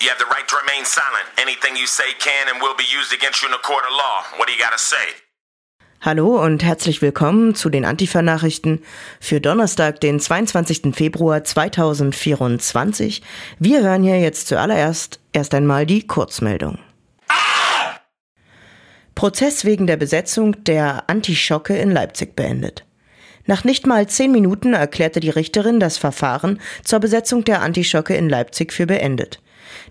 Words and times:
You 0.00 0.08
have 0.10 0.20
the 0.20 0.30
right 0.30 0.46
to 0.46 0.56
remain 0.56 0.84
silent. 0.84 1.26
Anything 1.38 1.74
you 1.74 1.86
say 1.86 2.14
can 2.20 2.48
and 2.48 2.62
will 2.62 2.76
be 2.76 2.84
used 2.84 3.12
against 3.12 3.42
you 3.42 3.48
in 3.48 3.54
a 3.54 3.58
court 3.58 3.82
of 3.84 3.90
law. 3.90 4.22
What 4.38 4.46
do 4.46 4.52
you 4.52 4.58
gotta 4.62 4.78
say? 4.78 4.94
Hallo 6.00 6.40
und 6.40 6.62
herzlich 6.62 7.02
willkommen 7.02 7.56
zu 7.56 7.68
den 7.68 7.84
Antifa-Nachrichten 7.84 8.84
für 9.18 9.40
Donnerstag, 9.40 10.00
den 10.00 10.20
22. 10.20 10.94
Februar 10.94 11.42
2024. 11.42 13.22
Wir 13.58 13.82
hören 13.82 14.04
hier 14.04 14.20
jetzt 14.20 14.46
zuallererst 14.46 15.18
erst 15.32 15.52
einmal 15.52 15.84
die 15.84 16.06
Kurzmeldung. 16.06 16.78
Prozess 19.16 19.64
wegen 19.64 19.88
der 19.88 19.96
Besetzung 19.96 20.62
der 20.62 21.10
Antischocke 21.10 21.76
in 21.76 21.90
Leipzig 21.90 22.36
beendet. 22.36 22.84
Nach 23.46 23.64
nicht 23.64 23.84
mal 23.84 24.06
zehn 24.06 24.30
Minuten 24.30 24.74
erklärte 24.74 25.18
die 25.18 25.30
Richterin 25.30 25.80
das 25.80 25.98
Verfahren 25.98 26.60
zur 26.84 27.00
Besetzung 27.00 27.42
der 27.44 27.62
Antischocke 27.62 28.14
in 28.14 28.28
Leipzig 28.28 28.72
für 28.72 28.86
beendet. 28.86 29.40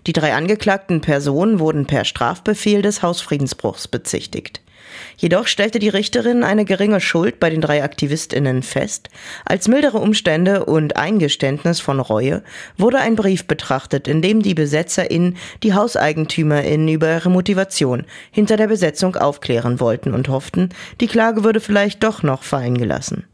Die 0.08 0.14
drei 0.14 0.32
angeklagten 0.32 1.02
Personen 1.02 1.58
wurden 1.58 1.84
per 1.84 2.06
Strafbefehl 2.06 2.80
des 2.80 3.02
Hausfriedensbruchs 3.02 3.88
bezichtigt. 3.88 4.62
Jedoch 5.18 5.46
stellte 5.46 5.80
die 5.80 5.90
Richterin 5.90 6.44
eine 6.44 6.64
geringe 6.64 7.02
Schuld 7.02 7.38
bei 7.38 7.50
den 7.50 7.60
drei 7.60 7.84
Aktivistinnen 7.84 8.62
fest. 8.62 9.10
Als 9.44 9.68
mildere 9.68 9.98
Umstände 9.98 10.64
und 10.64 10.96
Eingeständnis 10.96 11.80
von 11.80 12.00
Reue 12.00 12.42
wurde 12.78 13.00
ein 13.00 13.16
Brief 13.16 13.46
betrachtet, 13.46 14.08
in 14.08 14.22
dem 14.22 14.40
die 14.40 14.54
BesetzerInnen 14.54 15.36
die 15.62 15.74
HauseigentümerInnen 15.74 16.88
über 16.88 17.12
ihre 17.12 17.28
Motivation 17.28 18.06
hinter 18.30 18.56
der 18.56 18.68
Besetzung 18.68 19.14
aufklären 19.14 19.78
wollten 19.78 20.14
und 20.14 20.30
hofften, 20.30 20.70
die 21.02 21.06
Klage 21.06 21.44
würde 21.44 21.60
vielleicht 21.60 22.02
doch 22.02 22.22
noch 22.22 22.44
fallen 22.44 22.78
gelassen. 22.78 23.26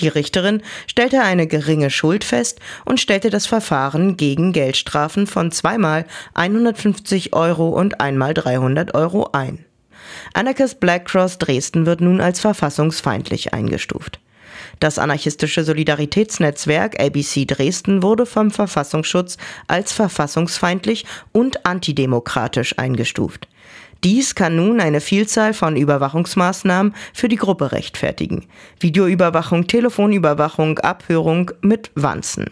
Die 0.00 0.08
Richterin 0.08 0.62
stellte 0.86 1.22
eine 1.22 1.46
geringe 1.46 1.90
Schuld 1.90 2.24
fest 2.24 2.60
und 2.84 3.00
stellte 3.00 3.30
das 3.30 3.46
Verfahren 3.46 4.16
gegen 4.16 4.52
Geldstrafen 4.52 5.26
von 5.26 5.50
zweimal 5.52 6.04
150 6.34 7.32
Euro 7.32 7.68
und 7.68 8.00
einmal 8.00 8.34
300 8.34 8.94
Euro 8.94 9.30
ein. 9.32 9.64
Anarchist 10.34 10.80
Black 10.80 11.06
Cross 11.06 11.38
Dresden 11.38 11.86
wird 11.86 12.00
nun 12.00 12.20
als 12.20 12.40
verfassungsfeindlich 12.40 13.54
eingestuft. 13.54 14.20
Das 14.80 14.98
anarchistische 14.98 15.64
Solidaritätsnetzwerk 15.64 17.00
ABC 17.00 17.46
Dresden 17.46 18.02
wurde 18.02 18.26
vom 18.26 18.50
Verfassungsschutz 18.50 19.38
als 19.66 19.92
verfassungsfeindlich 19.92 21.06
und 21.32 21.64
antidemokratisch 21.64 22.78
eingestuft. 22.78 23.48
Dies 24.06 24.36
kann 24.36 24.54
nun 24.54 24.78
eine 24.78 25.00
Vielzahl 25.00 25.52
von 25.52 25.74
Überwachungsmaßnahmen 25.74 26.94
für 27.12 27.26
die 27.26 27.34
Gruppe 27.34 27.72
rechtfertigen. 27.72 28.46
Videoüberwachung, 28.78 29.66
Telefonüberwachung, 29.66 30.78
Abhörung 30.78 31.50
mit 31.60 31.90
Wanzen. 31.96 32.46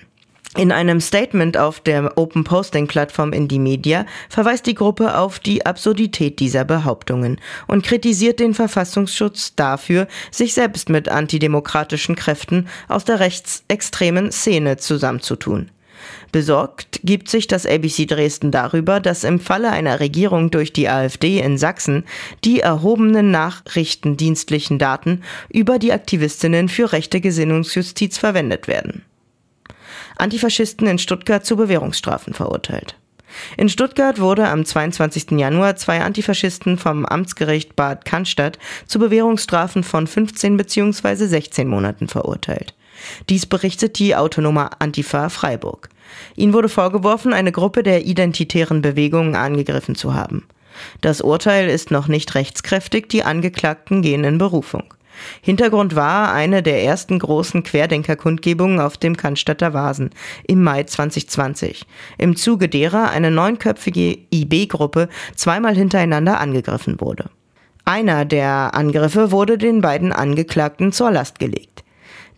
In 0.57 0.73
einem 0.73 1.01
Statement 1.01 1.57
auf 1.57 1.79
der 1.79 2.19
Open 2.19 2.43
Posting 2.43 2.89
Plattform 2.89 3.33
Indie 3.33 3.61
Media 3.61 4.05
verweist 4.29 4.67
die 4.67 4.75
Gruppe 4.75 5.17
auf 5.17 5.39
die 5.39 5.65
Absurdität 5.65 6.41
dieser 6.41 6.65
Behauptungen 6.65 7.41
und 7.69 7.85
kritisiert 7.85 8.41
den 8.41 8.55
Verfassungsschutz 8.55 9.55
dafür, 9.55 10.09
sich 10.33 10.55
selbst 10.55 10.89
mit 10.89 11.09
antidemokratischen 11.09 12.17
Kräften 12.17 12.67
aus 12.89 13.05
der 13.05 13.21
rechtsextremen 13.21 14.33
Szene 14.33 14.77
zusammenzutun. 14.77 15.71
Besorgt 16.33 17.01
gibt 17.05 17.29
sich 17.29 17.47
das 17.47 17.67
ABC 17.67 18.07
Dresden 18.07 18.51
darüber, 18.51 19.01
dass 19.01 19.25
im 19.25 19.41
Falle 19.41 19.71
einer 19.71 20.01
Regierung 20.01 20.51
durch 20.51 20.73
die 20.73 20.89
AfD 20.89 21.41
in 21.41 21.59
Sachsen 21.59 22.05
die 22.45 22.61
erhobenen 22.61 23.31
nachrichtendienstlichen 23.31 24.79
Daten 24.79 25.23
über 25.49 25.79
die 25.79 25.93
Aktivistinnen 25.93 26.69
für 26.69 26.93
rechte 26.93 27.21
Gesinnungsjustiz 27.21 28.19
verwendet 28.19 28.69
werden. 28.69 29.05
Antifaschisten 30.17 30.87
in 30.87 30.99
Stuttgart 30.99 31.45
zu 31.45 31.57
Bewährungsstrafen 31.57 32.35
verurteilt. 32.35 32.97
In 33.57 33.69
Stuttgart 33.69 34.21
wurde 34.21 34.49
am 34.49 34.65
22. 34.65 35.33
Januar 35.33 35.77
zwei 35.77 36.01
Antifaschisten 36.03 36.79
vom 36.79 37.05
Amtsgericht 37.05 37.75
Bad 37.75 38.05
Cannstatt 38.05 38.59
zu 38.87 38.99
Bewährungsstrafen 38.99 39.83
von 39.83 40.07
15 40.07 40.57
bzw. 40.57 41.27
16 41.27 41.69
Monaten 41.69 42.09
verurteilt. 42.09 42.75
Dies 43.29 43.47
berichtet 43.47 43.99
die 43.99 44.17
autonome 44.17 44.81
Antifa 44.81 45.29
Freiburg. 45.29 45.89
Ihnen 46.37 46.53
wurde 46.53 46.69
vorgeworfen, 46.69 47.33
eine 47.33 47.53
Gruppe 47.53 47.83
der 47.83 48.07
identitären 48.07 48.83
Bewegungen 48.83 49.37
angegriffen 49.37 49.95
zu 49.95 50.15
haben. 50.15 50.47
Das 51.01 51.21
Urteil 51.21 51.69
ist 51.69 51.91
noch 51.91 52.09
nicht 52.09 52.35
rechtskräftig, 52.35 53.09
die 53.09 53.23
Angeklagten 53.23 54.03
gehen 54.03 54.25
in 54.25 54.39
Berufung. 54.39 54.85
Hintergrund 55.41 55.95
war 55.95 56.33
eine 56.33 56.63
der 56.63 56.83
ersten 56.83 57.19
großen 57.19 57.63
Querdenkerkundgebungen 57.63 58.81
auf 58.81 58.97
dem 58.97 59.17
Cannstatter 59.17 59.73
Vasen 59.73 60.11
im 60.47 60.63
Mai 60.63 60.85
2020, 60.85 61.87
im 62.19 62.37
Zuge 62.37 62.69
derer 62.69 63.11
eine 63.11 63.31
neunköpfige 63.31 64.19
IB-Gruppe 64.33 65.09
zweimal 65.37 65.77
hintereinander 65.77 66.41
angegriffen 66.41 67.01
wurde. 67.01 67.31
Einer 67.85 68.25
der 68.25 68.75
Angriffe 68.75 69.31
wurde 69.31 69.59
den 69.59 69.83
beiden 69.83 70.13
Angeklagten 70.13 70.91
zur 70.91 71.11
Last 71.11 71.39
gelegt. 71.39 71.84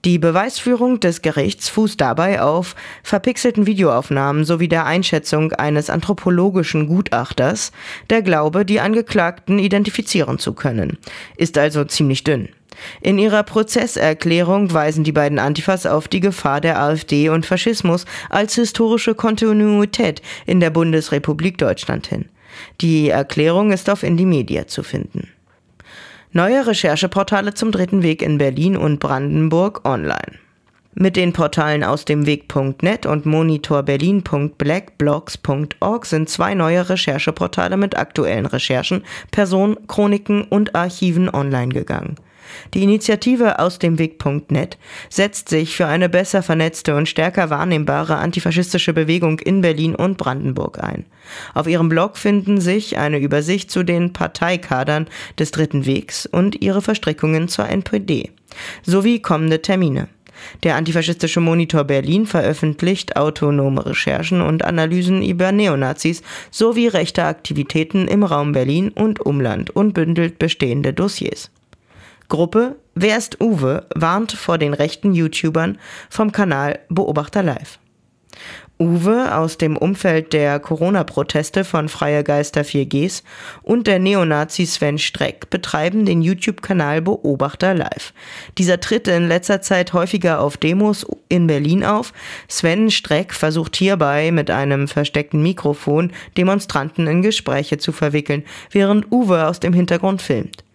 Die 0.07 0.21
Beweisführung 0.21 1.01
des 1.01 1.21
Gerichts 1.21 1.69
fußt 1.69 2.01
dabei 2.01 2.41
auf 2.41 2.77
verpixelten 3.03 3.67
Videoaufnahmen 3.67 4.45
sowie 4.45 4.69
der 4.69 4.87
Einschätzung 4.87 5.51
eines 5.51 5.91
anthropologischen 5.91 6.87
Gutachters, 6.87 7.73
der 8.09 8.23
glaube, 8.23 8.65
die 8.65 8.79
Angeklagten 8.79 9.59
identifizieren 9.59 10.39
zu 10.39 10.53
können, 10.53 10.99
ist 11.37 11.59
also 11.59 11.83
ziemlich 11.83 12.23
dünn. 12.23 12.51
In 13.01 13.19
ihrer 13.19 13.43
Prozesserklärung 13.43 14.73
weisen 14.73 15.03
die 15.03 15.11
beiden 15.11 15.41
Antifas 15.41 15.87
auf 15.87 16.07
die 16.07 16.21
Gefahr 16.21 16.61
der 16.61 16.81
AfD 16.81 17.29
und 17.29 17.45
Faschismus 17.45 18.05
als 18.31 18.55
historische 18.55 19.17
Kontinuität 19.17 20.23
in 20.47 20.61
der 20.61 20.71
Bundesrepublik 20.71 21.59
Deutschland 21.59 22.07
hin. 22.07 22.27
Die 22.81 23.09
Erklärung 23.09 23.73
ist 23.73 23.91
auf 23.91 24.05
Indie 24.05 24.25
Media 24.25 24.69
zu 24.69 24.85
finden. 24.85 25.33
Neue 26.37 26.67
Rechercheportale 26.67 27.55
zum 27.55 27.73
dritten 27.73 28.03
Weg 28.03 28.21
in 28.21 28.37
Berlin 28.37 28.77
und 28.77 29.01
Brandenburg 29.01 29.89
online. 29.89 30.33
Mit 30.93 31.17
den 31.17 31.33
Portalen 31.33 31.83
aus 31.83 32.05
dem 32.05 32.27
Weg.net 32.27 33.07
und 33.07 33.25
monitorberlin.blackblogs.org 33.25 36.05
sind 36.05 36.29
zwei 36.29 36.53
neue 36.53 36.91
Rechercheportale 36.91 37.79
mit 37.79 37.97
aktuellen 37.97 38.45
Recherchen, 38.45 39.03
Personen, 39.31 39.79
Chroniken 39.89 40.43
und 40.43 40.75
Archiven 40.75 41.31
online 41.31 41.73
gegangen. 41.73 42.17
Die 42.75 42.83
Initiative 42.83 43.59
aus 43.59 43.79
dem 43.79 43.99
Weg.net 43.99 44.79
setzt 45.09 45.49
sich 45.49 45.77
für 45.77 45.87
eine 45.87 46.09
besser 46.09 46.43
vernetzte 46.43 46.97
und 46.97 47.09
stärker 47.09 47.51
wahrnehmbare 47.51 48.17
antifaschistische 48.17 48.93
Bewegung 48.93 49.39
in 49.39 49.61
Berlin 49.61 49.95
und 49.95 50.17
Brandenburg 50.17 50.83
ein. 50.83 51.05
Auf 51.55 51.67
ihrem 51.67 51.89
Blog 51.89 52.17
finden 52.17 52.61
sich 52.61 52.99
eine 52.99 53.19
Übersicht 53.19 53.71
zu 53.71 53.83
den 53.83 54.13
Parteikadern 54.13 55.07
des 55.39 55.51
Dritten 55.51 55.87
Wegs 55.87 56.27
und 56.27 56.63
ihre 56.63 56.83
Verstrickungen 56.83 57.49
zur 57.49 57.69
NPD 57.69 58.31
sowie 58.83 59.21
kommende 59.21 59.63
Termine. 59.63 60.09
Der 60.63 60.77
antifaschistische 60.77 61.41
Monitor 61.41 61.85
Berlin 61.85 62.27
veröffentlicht 62.27 63.17
autonome 63.17 63.87
Recherchen 63.87 64.43
und 64.43 64.65
Analysen 64.65 65.23
über 65.23 65.51
Neonazis 65.51 66.23
sowie 66.51 66.89
rechte 66.89 67.25
Aktivitäten 67.25 68.07
im 68.07 68.23
Raum 68.23 68.53
Berlin 68.53 68.91
und 68.91 69.21
Umland 69.21 69.71
und 69.71 69.95
bündelt 69.95 70.39
bestehende 70.39 70.93
Dossiers. 70.93 71.51
Gruppe 72.29 72.77
Wer 72.95 73.19
ist 73.19 73.43
Uwe 73.43 73.87
warnt 73.95 74.33
vor 74.33 74.57
den 74.57 74.73
rechten 74.73 75.13
YouTubern 75.13 75.79
vom 76.09 76.33
Kanal 76.33 76.79
Beobachter 76.89 77.43
Live. 77.43 77.79
Uwe 78.79 79.35
aus 79.35 79.57
dem 79.57 79.77
Umfeld 79.77 80.35
der 80.35 80.61
Corona-Proteste 80.61 81.65
von 81.65 81.89
Freie 81.89 82.23
Geister 82.23 82.61
4Gs 82.61 83.23
und 83.63 83.87
der 83.87 83.99
Neonazi 83.99 84.67
Sven 84.67 84.99
Streck 84.99 85.49
betreiben 85.49 86.05
den 86.05 86.21
YouTube-Kanal 86.21 87.01
Beobachter 87.01 87.73
Live. 87.73 88.13
Dieser 88.59 88.79
tritt 88.79 89.09
in 89.09 89.29
letzter 89.29 89.63
Zeit 89.63 89.95
häufiger 89.95 90.41
auf 90.41 90.59
Demos 90.59 91.07
in 91.31 91.47
Berlin 91.47 91.85
auf. 91.85 92.13
Sven 92.49 92.91
Streck 92.91 93.33
versucht 93.33 93.77
hierbei 93.77 94.31
mit 94.31 94.51
einem 94.51 94.89
versteckten 94.89 95.43
Mikrofon 95.43 96.13
Demonstranten 96.37 97.07
in 97.07 97.23
Gespräche 97.23 97.79
zu 97.79 97.93
verwickeln, 97.93 98.43
während 98.71 99.11
Uwe 99.11 99.47
aus 99.47 99.59
dem 99.59 99.73
Hintergrund 99.73 100.21
filmt. 100.21 100.66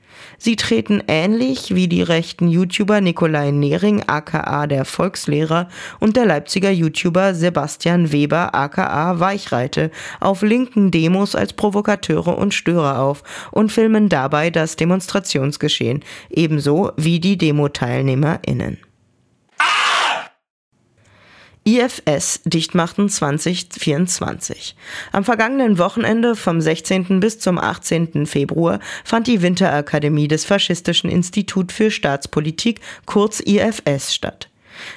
Sie 0.44 0.56
treten 0.56 1.04
ähnlich 1.08 1.76
wie 1.76 1.88
die 1.88 2.02
rechten 2.02 2.48
YouTuber 2.48 3.00
Nikolai 3.00 3.52
Nehring 3.52 4.02
aka 4.08 4.66
der 4.66 4.86
Volkslehrer 4.86 5.70
und 6.00 6.18
der 6.18 6.26
Leipziger 6.26 6.72
YouTuber 6.72 7.36
Sebastian 7.36 8.12
Weber 8.12 8.56
aka 8.56 9.20
Weichreite 9.20 9.92
auf 10.20 10.42
linken 10.42 10.90
Demos 10.90 11.36
als 11.36 11.54
Provokateure 11.54 12.40
und 12.40 12.56
Störer 12.56 13.04
auf 13.04 13.22
und 13.52 13.72
filmen 13.72 14.10
dabei 14.10 14.50
das 14.50 14.78
Demonstrationsgeschehen, 14.78 16.04
ebenso 16.32 16.92
wie 16.98 17.20
die 17.20 17.38
Demo-TeilnehmerInnen. 17.38 18.91
IFS 21.64 22.42
Dichtmachen 22.44 23.08
2024. 23.08 24.76
Am 25.12 25.24
vergangenen 25.24 25.78
Wochenende 25.78 26.36
vom 26.36 26.60
16. 26.60 27.20
bis 27.20 27.38
zum 27.38 27.60
18. 27.60 28.26
Februar 28.26 28.80
fand 29.04 29.28
die 29.28 29.44
Winterakademie 29.44 30.28
des 30.28 30.44
Faschistischen 30.44 31.12
Institut 31.12 31.72
für 31.72 31.92
Staatspolitik, 31.92 32.82
kurz 33.06 33.42
IFS, 33.42 34.16
statt. 34.16 34.50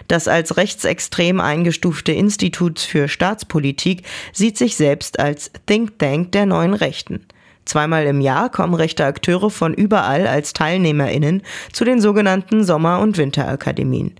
Das 0.08 0.26
als 0.26 0.56
rechtsextrem 0.56 1.38
eingestufte 1.38 2.12
Institut 2.12 2.80
für 2.80 3.08
Staatspolitik 3.08 4.04
sieht 4.32 4.56
sich 4.56 4.76
selbst 4.76 5.20
als 5.20 5.50
Think 5.66 5.98
Tank 5.98 6.32
der 6.32 6.46
neuen 6.46 6.72
Rechten. 6.72 7.26
Zweimal 7.66 8.06
im 8.06 8.22
Jahr 8.22 8.48
kommen 8.48 8.72
rechte 8.72 9.04
Akteure 9.04 9.50
von 9.50 9.74
überall 9.74 10.26
als 10.26 10.54
TeilnehmerInnen 10.54 11.42
zu 11.74 11.84
den 11.84 12.00
sogenannten 12.00 12.64
Sommer- 12.64 13.00
und 13.00 13.18
Winterakademien. 13.18 14.14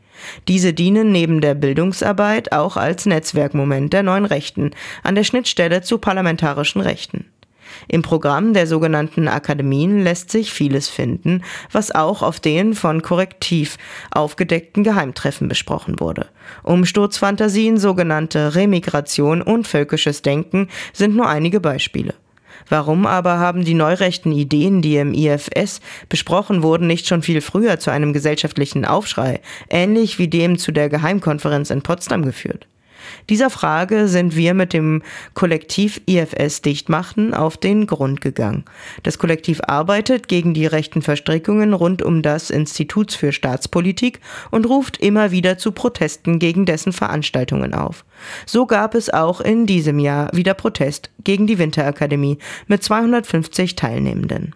Diese 0.48 0.72
dienen 0.72 1.12
neben 1.12 1.40
der 1.40 1.54
Bildungsarbeit 1.54 2.52
auch 2.52 2.76
als 2.76 3.06
Netzwerkmoment 3.06 3.92
der 3.92 4.02
neuen 4.02 4.24
Rechten 4.24 4.70
an 5.02 5.14
der 5.14 5.24
Schnittstelle 5.24 5.82
zu 5.82 5.98
parlamentarischen 5.98 6.80
Rechten. 6.80 7.26
Im 7.88 8.02
Programm 8.02 8.54
der 8.54 8.66
sogenannten 8.66 9.28
Akademien 9.28 10.02
lässt 10.02 10.30
sich 10.30 10.52
vieles 10.52 10.88
finden, 10.88 11.42
was 11.72 11.94
auch 11.94 12.22
auf 12.22 12.40
den 12.40 12.74
von 12.74 13.02
Korrektiv 13.02 13.76
aufgedeckten 14.10 14.84
Geheimtreffen 14.84 15.48
besprochen 15.48 16.00
wurde. 16.00 16.26
Umsturzfantasien, 16.62 17.78
sogenannte 17.78 18.54
Remigration 18.54 19.42
und 19.42 19.66
völkisches 19.66 20.22
Denken 20.22 20.68
sind 20.92 21.16
nur 21.16 21.28
einige 21.28 21.60
Beispiele. 21.60 22.14
Warum 22.68 23.06
aber 23.06 23.38
haben 23.38 23.64
die 23.64 23.74
neurechten 23.74 24.32
Ideen, 24.32 24.82
die 24.82 24.96
im 24.96 25.14
IFS 25.14 25.80
besprochen 26.08 26.62
wurden, 26.62 26.86
nicht 26.86 27.06
schon 27.06 27.22
viel 27.22 27.40
früher 27.40 27.78
zu 27.78 27.90
einem 27.90 28.12
gesellschaftlichen 28.12 28.84
Aufschrei, 28.84 29.40
ähnlich 29.68 30.18
wie 30.18 30.28
dem 30.28 30.58
zu 30.58 30.72
der 30.72 30.88
Geheimkonferenz 30.88 31.70
in 31.70 31.82
Potsdam 31.82 32.24
geführt? 32.24 32.66
Dieser 33.28 33.50
Frage 33.50 34.08
sind 34.08 34.36
wir 34.36 34.54
mit 34.54 34.72
dem 34.72 35.02
Kollektiv 35.34 36.00
IFS 36.06 36.62
Dichtmachen 36.62 37.34
auf 37.34 37.56
den 37.56 37.86
Grund 37.86 38.20
gegangen. 38.20 38.64
Das 39.02 39.18
Kollektiv 39.18 39.60
arbeitet 39.66 40.28
gegen 40.28 40.54
die 40.54 40.66
rechten 40.66 41.02
Verstrickungen 41.02 41.72
rund 41.72 42.02
um 42.02 42.22
das 42.22 42.50
Institut 42.50 43.12
für 43.12 43.32
Staatspolitik 43.32 44.20
und 44.50 44.66
ruft 44.66 44.96
immer 44.98 45.30
wieder 45.30 45.58
zu 45.58 45.72
Protesten 45.72 46.38
gegen 46.38 46.66
dessen 46.66 46.92
Veranstaltungen 46.92 47.74
auf. 47.74 48.04
So 48.46 48.66
gab 48.66 48.94
es 48.94 49.10
auch 49.10 49.40
in 49.40 49.66
diesem 49.66 49.98
Jahr 49.98 50.30
wieder 50.32 50.54
Protest 50.54 51.10
gegen 51.22 51.46
die 51.46 51.58
Winterakademie 51.58 52.38
mit 52.66 52.82
250 52.82 53.76
Teilnehmenden. 53.76 54.54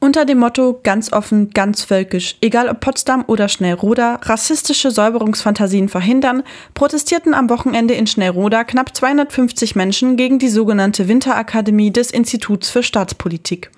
Unter 0.00 0.24
dem 0.24 0.38
Motto 0.38 0.78
ganz 0.84 1.12
offen, 1.12 1.50
ganz 1.50 1.82
völkisch, 1.82 2.36
egal 2.40 2.68
ob 2.68 2.78
Potsdam 2.78 3.24
oder 3.26 3.48
Schnellroda, 3.48 4.20
rassistische 4.22 4.92
Säuberungsfantasien 4.92 5.88
verhindern, 5.88 6.44
protestierten 6.74 7.34
am 7.34 7.50
Wochenende 7.50 7.94
in 7.94 8.06
Schnellroda 8.06 8.62
knapp 8.62 8.94
250 8.94 9.74
Menschen 9.74 10.16
gegen 10.16 10.38
die 10.38 10.50
sogenannte 10.50 11.08
Winterakademie 11.08 11.90
des 11.90 12.12
Instituts 12.12 12.70
für 12.70 12.84
Staatspolitik. 12.84 13.72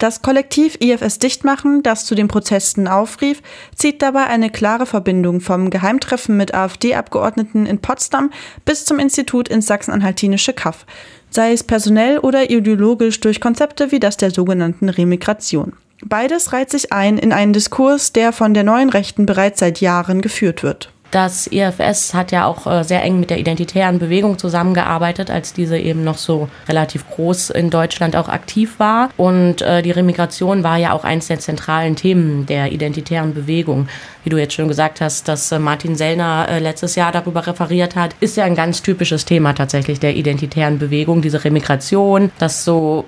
Das 0.00 0.22
Kollektiv 0.22 0.78
IFS 0.80 1.18
Dichtmachen, 1.18 1.82
das 1.82 2.06
zu 2.06 2.14
den 2.14 2.26
Protesten 2.26 2.88
aufrief, 2.88 3.42
zieht 3.76 4.00
dabei 4.02 4.24
eine 4.24 4.50
klare 4.50 4.86
Verbindung 4.86 5.40
vom 5.40 5.68
Geheimtreffen 5.68 6.38
mit 6.38 6.54
AfD-Abgeordneten 6.54 7.66
in 7.66 7.80
Potsdam 7.80 8.30
bis 8.64 8.86
zum 8.86 8.98
Institut 8.98 9.48
ins 9.48 9.66
sachsen-anhaltinische 9.66 10.54
Kaff 10.54 10.86
sei 11.30 11.52
es 11.52 11.64
personell 11.64 12.18
oder 12.18 12.50
ideologisch 12.50 13.20
durch 13.20 13.40
Konzepte 13.40 13.92
wie 13.92 14.00
das 14.00 14.16
der 14.16 14.30
sogenannten 14.30 14.88
Remigration. 14.88 15.72
Beides 16.04 16.52
reiht 16.52 16.70
sich 16.70 16.92
ein 16.92 17.18
in 17.18 17.32
einen 17.32 17.52
Diskurs, 17.52 18.12
der 18.12 18.32
von 18.32 18.54
der 18.54 18.64
neuen 18.64 18.88
Rechten 18.88 19.26
bereits 19.26 19.60
seit 19.60 19.80
Jahren 19.80 20.22
geführt 20.22 20.62
wird. 20.62 20.90
Das 21.10 21.48
IFS 21.48 22.14
hat 22.14 22.30
ja 22.30 22.46
auch 22.46 22.66
äh, 22.66 22.84
sehr 22.84 23.02
eng 23.02 23.18
mit 23.18 23.30
der 23.30 23.38
identitären 23.38 23.98
Bewegung 23.98 24.38
zusammengearbeitet, 24.38 25.28
als 25.28 25.52
diese 25.52 25.76
eben 25.76 26.04
noch 26.04 26.18
so 26.18 26.48
relativ 26.68 27.08
groß 27.10 27.50
in 27.50 27.70
Deutschland 27.70 28.14
auch 28.14 28.28
aktiv 28.28 28.78
war. 28.78 29.10
Und 29.16 29.60
äh, 29.60 29.82
die 29.82 29.90
Remigration 29.90 30.62
war 30.62 30.76
ja 30.76 30.92
auch 30.92 31.02
eines 31.02 31.26
der 31.26 31.40
zentralen 31.40 31.96
Themen 31.96 32.46
der 32.46 32.70
identitären 32.70 33.34
Bewegung. 33.34 33.88
Wie 34.22 34.30
du 34.30 34.38
jetzt 34.38 34.54
schon 34.54 34.68
gesagt 34.68 35.00
hast, 35.00 35.26
dass 35.26 35.50
äh, 35.50 35.58
Martin 35.58 35.96
Sellner 35.96 36.60
letztes 36.60 36.94
Jahr 36.94 37.10
darüber 37.10 37.46
referiert 37.46 37.96
hat, 37.96 38.14
ist 38.20 38.36
ja 38.36 38.44
ein 38.44 38.54
ganz 38.54 38.82
typisches 38.82 39.24
Thema 39.24 39.52
tatsächlich 39.52 39.98
der 39.98 40.14
identitären 40.14 40.78
Bewegung, 40.78 41.22
diese 41.22 41.42
Remigration, 41.44 42.30
dass 42.38 42.64
so 42.64 43.04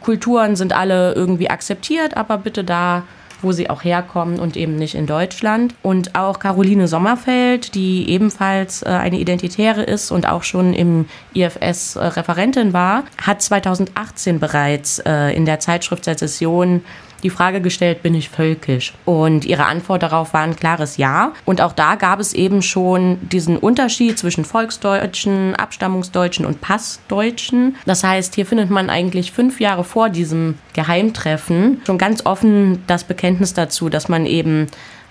Kulturen 0.00 0.56
sind 0.56 0.72
alle 0.72 1.14
irgendwie 1.14 1.48
akzeptiert, 1.48 2.16
aber 2.16 2.38
bitte 2.38 2.64
da 2.64 3.04
wo 3.42 3.52
sie 3.52 3.70
auch 3.70 3.84
herkommen 3.84 4.38
und 4.38 4.56
eben 4.56 4.76
nicht 4.76 4.94
in 4.94 5.06
Deutschland. 5.06 5.74
Und 5.82 6.14
auch 6.14 6.38
Caroline 6.38 6.88
Sommerfeld, 6.88 7.74
die 7.74 8.08
ebenfalls 8.10 8.82
äh, 8.82 8.88
eine 8.88 9.18
Identitäre 9.18 9.82
ist 9.82 10.10
und 10.10 10.28
auch 10.28 10.42
schon 10.42 10.74
im 10.74 11.06
IFS 11.34 11.96
äh, 11.96 12.04
Referentin 12.04 12.72
war, 12.72 13.04
hat 13.20 13.42
2018 13.42 14.40
bereits 14.40 14.98
äh, 15.00 15.34
in 15.36 15.44
der 15.46 15.60
Zeitschrift 15.60 16.04
Sezession 16.04 16.82
die 17.22 17.30
Frage 17.30 17.60
gestellt, 17.60 18.02
bin 18.02 18.14
ich 18.14 18.28
völkisch? 18.28 18.94
Und 19.04 19.44
ihre 19.44 19.66
Antwort 19.66 20.02
darauf 20.02 20.34
war 20.34 20.42
ein 20.42 20.56
klares 20.56 20.96
Ja. 20.96 21.32
Und 21.44 21.60
auch 21.60 21.72
da 21.72 21.94
gab 21.94 22.20
es 22.20 22.32
eben 22.32 22.62
schon 22.62 23.18
diesen 23.28 23.56
Unterschied 23.58 24.18
zwischen 24.18 24.44
Volksdeutschen, 24.44 25.54
Abstammungsdeutschen 25.54 26.46
und 26.46 26.60
Passdeutschen. 26.60 27.76
Das 27.86 28.04
heißt, 28.04 28.34
hier 28.34 28.46
findet 28.46 28.70
man 28.70 28.90
eigentlich 28.90 29.32
fünf 29.32 29.60
Jahre 29.60 29.84
vor 29.84 30.08
diesem 30.08 30.58
Geheimtreffen 30.74 31.82
schon 31.86 31.98
ganz 31.98 32.24
offen 32.26 32.82
das 32.86 33.04
Bekenntnis 33.04 33.54
dazu, 33.54 33.88
dass 33.88 34.08
man 34.08 34.26
eben 34.26 34.66